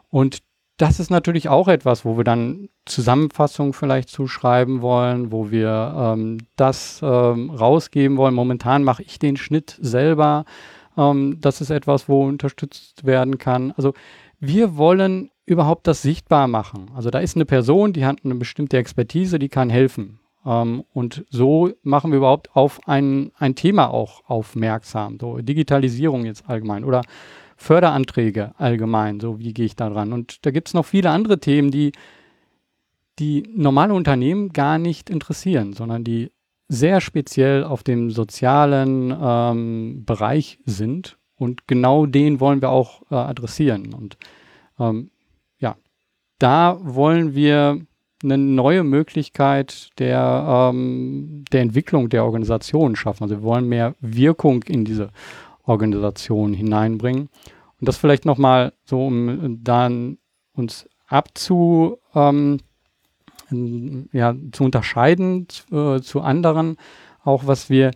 [0.09, 0.39] Und
[0.77, 6.39] das ist natürlich auch etwas, wo wir dann Zusammenfassungen vielleicht zuschreiben wollen, wo wir ähm,
[6.57, 8.33] das ähm, rausgeben wollen.
[8.33, 10.43] Momentan mache ich den Schnitt selber.
[10.97, 13.73] Ähm, das ist etwas, wo unterstützt werden kann.
[13.77, 13.93] Also
[14.39, 16.91] wir wollen überhaupt das sichtbar machen.
[16.95, 20.19] Also da ist eine Person, die hat eine bestimmte Expertise, die kann helfen.
[20.45, 25.17] Ähm, und so machen wir überhaupt auf ein, ein Thema auch aufmerksam.
[25.19, 27.01] So Digitalisierung jetzt allgemein oder
[27.57, 29.19] Förderanträge allgemein.
[29.19, 30.13] So wie gehe ich da dran?
[30.13, 31.91] Und da gibt es noch viele andere Themen, die
[33.19, 36.31] die normale Unternehmen gar nicht interessieren, sondern die
[36.67, 41.17] sehr speziell auf dem sozialen ähm, Bereich sind.
[41.35, 43.93] Und genau den wollen wir auch äh, adressieren.
[43.93, 44.17] Und
[44.79, 45.11] ähm,
[45.59, 45.75] ja,
[46.39, 47.81] da wollen wir
[48.23, 53.23] eine neue Möglichkeit der, ähm, der Entwicklung der Organisation schaffen.
[53.23, 55.09] Also wir wollen mehr Wirkung in diese
[55.63, 57.29] Organisation hineinbringen.
[57.79, 60.17] Und das vielleicht nochmal so, um dann
[60.53, 62.59] uns abzu, ähm,
[64.11, 66.77] ja, zu unterscheiden äh, zu anderen.
[67.23, 67.91] Auch was wir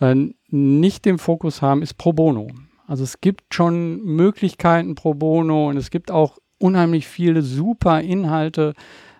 [0.00, 0.14] äh,
[0.48, 2.48] nicht im Fokus haben, ist Pro Bono.
[2.86, 8.74] Also es gibt schon Möglichkeiten Pro Bono und es gibt auch unheimlich viele super Inhalte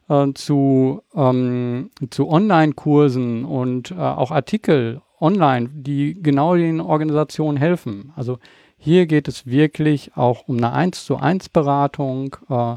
[0.08, 8.12] äh, zu, ähm, zu Online-Kursen und äh, auch Artikel online, die genau den Organisationen helfen.
[8.16, 8.38] Also
[8.76, 12.74] hier geht es wirklich auch um eine 1 zu 1 Beratung äh,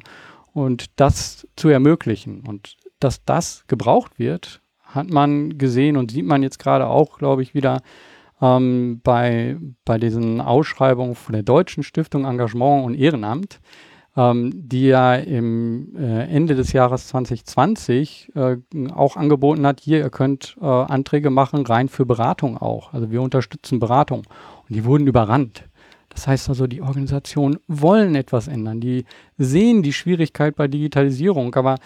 [0.53, 2.43] und das zu ermöglichen.
[2.45, 7.41] Und dass das gebraucht wird, hat man gesehen und sieht man jetzt gerade auch, glaube
[7.41, 7.81] ich, wieder
[8.41, 13.59] ähm, bei, bei diesen Ausschreibungen von der Deutschen Stiftung Engagement und Ehrenamt,
[14.15, 18.57] ähm, die ja im äh, Ende des Jahres 2020 äh,
[18.93, 22.93] auch angeboten hat, hier, ihr könnt äh, Anträge machen, rein für Beratung auch.
[22.93, 24.23] Also wir unterstützen Beratung.
[24.67, 25.63] Und die wurden überrannt.
[26.09, 28.79] Das heißt also, die Organisationen wollen etwas ändern.
[28.79, 29.05] Die
[29.37, 31.77] sehen die Schwierigkeit bei Digitalisierung, aber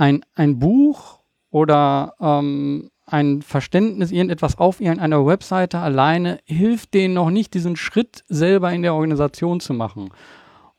[0.00, 1.20] ein, ein Buch
[1.50, 8.24] oder ähm, ein Verständnis, irgendetwas auf irgendeiner Webseite alleine hilft denen noch nicht, diesen Schritt
[8.28, 10.10] selber in der Organisation zu machen.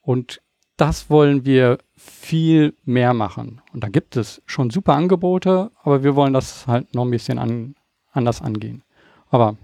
[0.01, 0.41] Und
[0.75, 3.61] das wollen wir viel mehr machen.
[3.71, 7.37] Und da gibt es schon super Angebote, aber wir wollen das halt noch ein bisschen
[7.37, 7.75] an,
[8.11, 8.81] anders angehen.
[9.29, 9.55] Aber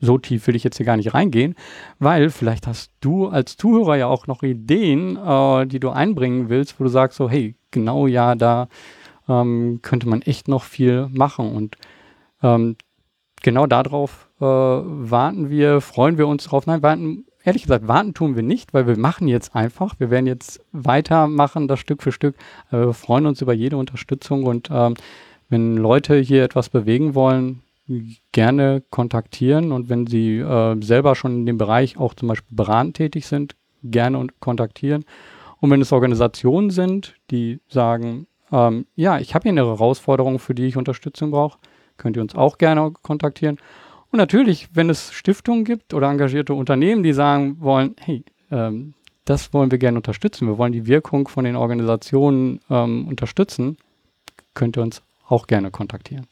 [0.00, 1.54] so tief will ich jetzt hier gar nicht reingehen,
[2.00, 6.80] weil vielleicht hast du als Zuhörer ja auch noch Ideen, äh, die du einbringen willst,
[6.80, 8.68] wo du sagst so, hey, genau ja, da
[9.28, 11.54] ähm, könnte man echt noch viel machen.
[11.54, 11.76] Und
[12.42, 12.76] ähm,
[13.42, 16.66] genau darauf äh, warten wir, freuen wir uns drauf.
[16.66, 19.94] Nein, warten, ehrlich gesagt, warten tun wir nicht, weil wir machen jetzt einfach.
[19.98, 22.36] Wir werden jetzt weitermachen, das Stück für Stück.
[22.70, 24.94] Äh, wir freuen uns über jede Unterstützung und ähm,
[25.48, 27.62] wenn Leute hier etwas bewegen wollen,
[28.32, 32.96] gerne kontaktieren und wenn sie äh, selber schon in dem Bereich auch zum Beispiel beratend
[32.96, 35.04] tätig sind, gerne und kontaktieren.
[35.60, 40.54] Und wenn es Organisationen sind, die sagen, ähm, ja, ich habe hier eine Herausforderung, für
[40.54, 41.58] die ich Unterstützung brauche,
[41.96, 43.58] könnt ihr uns auch gerne kontaktieren.
[44.12, 48.94] Und natürlich, wenn es Stiftungen gibt oder engagierte Unternehmen, die sagen wollen, hey, ähm,
[49.24, 53.76] das wollen wir gerne unterstützen, wir wollen die Wirkung von den Organisationen ähm, unterstützen,
[54.54, 56.26] könnt ihr uns auch gerne kontaktieren.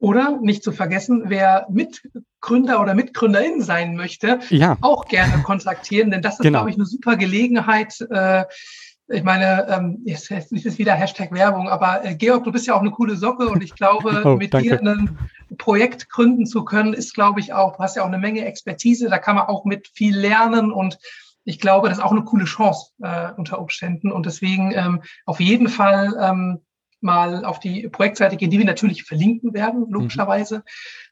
[0.00, 4.76] Oder nicht zu vergessen, wer Mitgründer oder Mitgründerin sein möchte, ja.
[4.80, 6.60] auch gerne kontaktieren, denn das ist, genau.
[6.60, 8.44] glaube ich, eine super Gelegenheit, äh,
[9.08, 12.74] ich meine, ähm, jetzt, jetzt ist wieder Hashtag Werbung, aber äh, Georg, du bist ja
[12.74, 14.78] auch eine coole Socke und ich glaube, oh, mit danke.
[14.78, 15.18] dir ein
[15.56, 19.08] Projekt gründen zu können, ist, glaube ich, auch, du hast ja auch eine Menge Expertise,
[19.08, 20.98] da kann man auch mit viel lernen und
[21.44, 25.40] ich glaube, das ist auch eine coole Chance äh, unter Umständen und deswegen ähm, auf
[25.40, 26.60] jeden Fall ähm,
[27.00, 29.92] mal auf die Projektseite gehen, die wir natürlich verlinken werden, mhm.
[29.92, 30.62] logischerweise, mhm.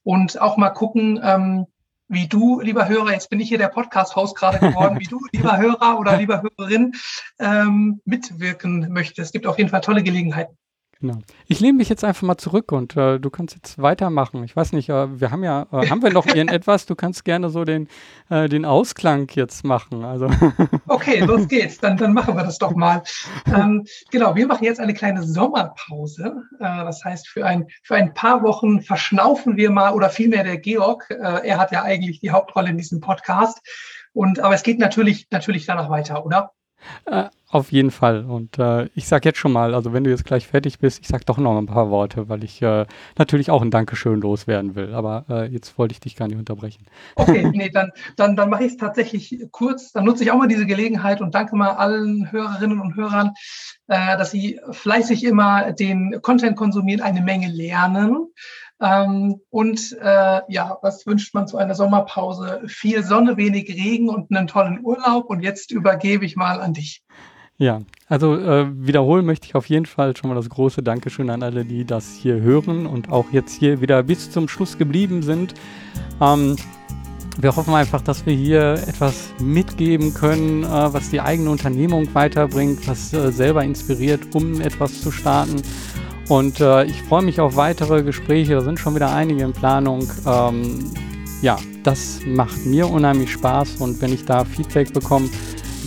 [0.03, 1.67] und auch mal gucken, ähm,
[2.09, 5.57] wie du, lieber Hörer, jetzt bin ich hier der Podcast-Host gerade geworden, wie du, lieber
[5.57, 6.93] Hörer oder lieber Hörerin,
[7.39, 9.29] ähm, mitwirken möchtest.
[9.29, 10.57] Es gibt auf jeden Fall tolle Gelegenheiten.
[11.01, 11.19] Genau.
[11.47, 14.43] Ich lehne mich jetzt einfach mal zurück und äh, du kannst jetzt weitermachen.
[14.45, 16.87] Ich weiß nicht, äh, wir haben ja, äh, haben wir noch irgendetwas?
[16.87, 17.89] Du kannst gerne so den,
[18.31, 20.05] äh, den Ausklang jetzt machen.
[20.05, 20.29] Also.
[20.89, 21.79] Okay, los geht's.
[21.79, 23.03] Dann, dann machen wir das doch mal.
[23.47, 26.43] Ähm, genau, wir machen jetzt eine kleine Sommerpause.
[26.59, 30.59] Äh, das heißt, für ein, für ein paar Wochen verschnaufen wir mal, oder vielmehr der
[30.59, 33.61] Georg, äh, er hat ja eigentlich die Hauptrolle in diesem Podcast.
[34.13, 36.53] Und, aber es geht natürlich, natürlich danach weiter, oder?
[37.07, 38.25] Äh, auf jeden Fall.
[38.25, 41.09] Und äh, ich sage jetzt schon mal, also wenn du jetzt gleich fertig bist, ich
[41.09, 42.87] sage doch noch ein paar Worte, weil ich äh,
[43.19, 44.93] natürlich auch ein Dankeschön loswerden will.
[44.95, 46.87] Aber äh, jetzt wollte ich dich gar nicht unterbrechen.
[47.15, 49.93] Okay, nee, dann, dann, dann mache ich es tatsächlich kurz.
[49.93, 53.33] Dann nutze ich auch mal diese Gelegenheit und danke mal allen Hörerinnen und Hörern,
[53.87, 58.27] äh, dass sie fleißig immer den Content konsumieren, eine Menge lernen.
[58.81, 62.63] Ähm, und äh, ja, was wünscht man zu einer Sommerpause?
[62.67, 65.31] Viel Sonne, wenig Regen und einen tollen Urlaub.
[65.31, 67.03] Und jetzt übergebe ich mal an dich.
[67.59, 71.43] Ja, also äh, wiederholen möchte ich auf jeden Fall schon mal das große Dankeschön an
[71.43, 75.55] alle, die das hier hören und auch jetzt hier wieder bis zum Schluss geblieben sind.
[76.21, 76.57] Ähm,
[77.39, 82.87] wir hoffen einfach, dass wir hier etwas mitgeben können, äh, was die eigene Unternehmung weiterbringt,
[82.89, 85.63] was äh, selber inspiriert, um etwas zu starten.
[86.29, 88.55] Und äh, ich freue mich auf weitere Gespräche.
[88.55, 90.09] Da sind schon wieder einige in Planung.
[90.27, 90.91] Ähm,
[91.41, 93.77] ja, das macht mir unheimlich Spaß.
[93.79, 95.29] Und wenn ich da Feedback bekomme,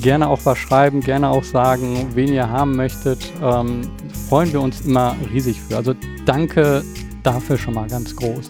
[0.02, 3.20] gerne auch was schreiben, gerne auch sagen, wen ihr haben möchtet.
[3.44, 3.82] Ähm,
[4.30, 5.76] freuen wir uns immer riesig für.
[5.76, 5.94] Also
[6.26, 6.84] danke
[7.24, 8.50] dafür schon mal ganz groß.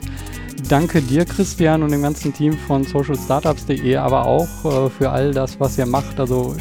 [0.68, 5.60] Danke dir, Christian, und dem ganzen Team von socialstartups.de, aber auch äh, für all das,
[5.60, 6.20] was ihr macht.
[6.20, 6.56] Also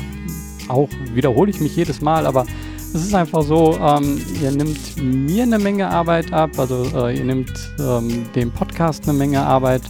[0.69, 2.47] auch wiederhole ich mich jedes Mal, aber
[2.95, 7.25] es ist einfach so, ähm, ihr nimmt mir eine Menge Arbeit ab, also äh, ihr
[7.25, 9.83] nimmt ähm, dem Podcast eine Menge Arbeit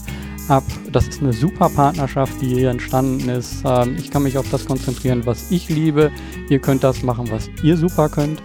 [0.49, 0.65] ab.
[0.93, 3.63] Das ist eine super Partnerschaft, die hier entstanden ist.
[3.65, 6.11] Ähm, ich kann mich auf das konzentrieren, was ich liebe.
[6.49, 8.43] Ihr könnt das machen, was ihr super könnt.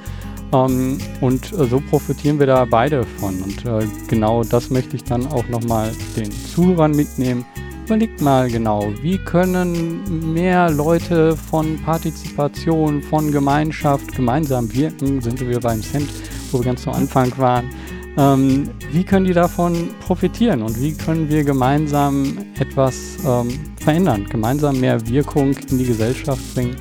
[0.51, 3.41] Ähm, und äh, so profitieren wir da beide von.
[3.41, 7.45] Und äh, genau das möchte ich dann auch nochmal den Zuhörern mitnehmen.
[7.85, 15.19] Überlegt mal genau, wie können mehr Leute von Partizipation, von Gemeinschaft gemeinsam wirken?
[15.19, 16.07] Sind wir beim Cent,
[16.51, 17.69] wo wir ganz am Anfang waren.
[18.17, 24.79] Ähm, wie können die davon profitieren und wie können wir gemeinsam etwas ähm, verändern, gemeinsam
[24.79, 26.77] mehr Wirkung in die Gesellschaft bringen?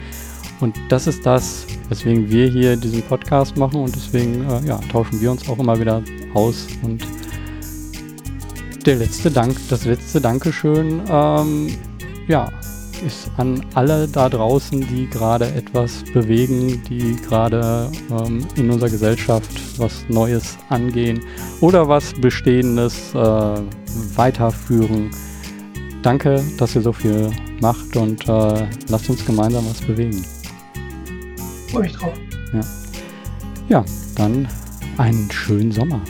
[0.60, 5.20] Und das ist das, weswegen wir hier diesen Podcast machen und deswegen äh, ja, tauschen
[5.20, 6.00] wir uns auch immer wieder
[6.34, 7.02] aus und
[8.84, 11.68] der letzte Dank, das letzte Dankeschön, ähm,
[12.26, 12.50] ja,
[13.06, 19.50] ist an alle da draußen, die gerade etwas bewegen, die gerade ähm, in unserer Gesellschaft
[19.78, 21.20] was Neues angehen
[21.60, 23.60] oder was Bestehendes äh,
[24.16, 25.10] weiterführen.
[26.02, 27.30] Danke, dass ihr so viel
[27.60, 30.24] macht und äh, lasst uns gemeinsam was bewegen.
[31.70, 32.14] Freue mich drauf.
[32.52, 32.60] Ja.
[33.68, 33.84] ja,
[34.16, 34.48] dann
[34.98, 36.00] einen schönen Sommer.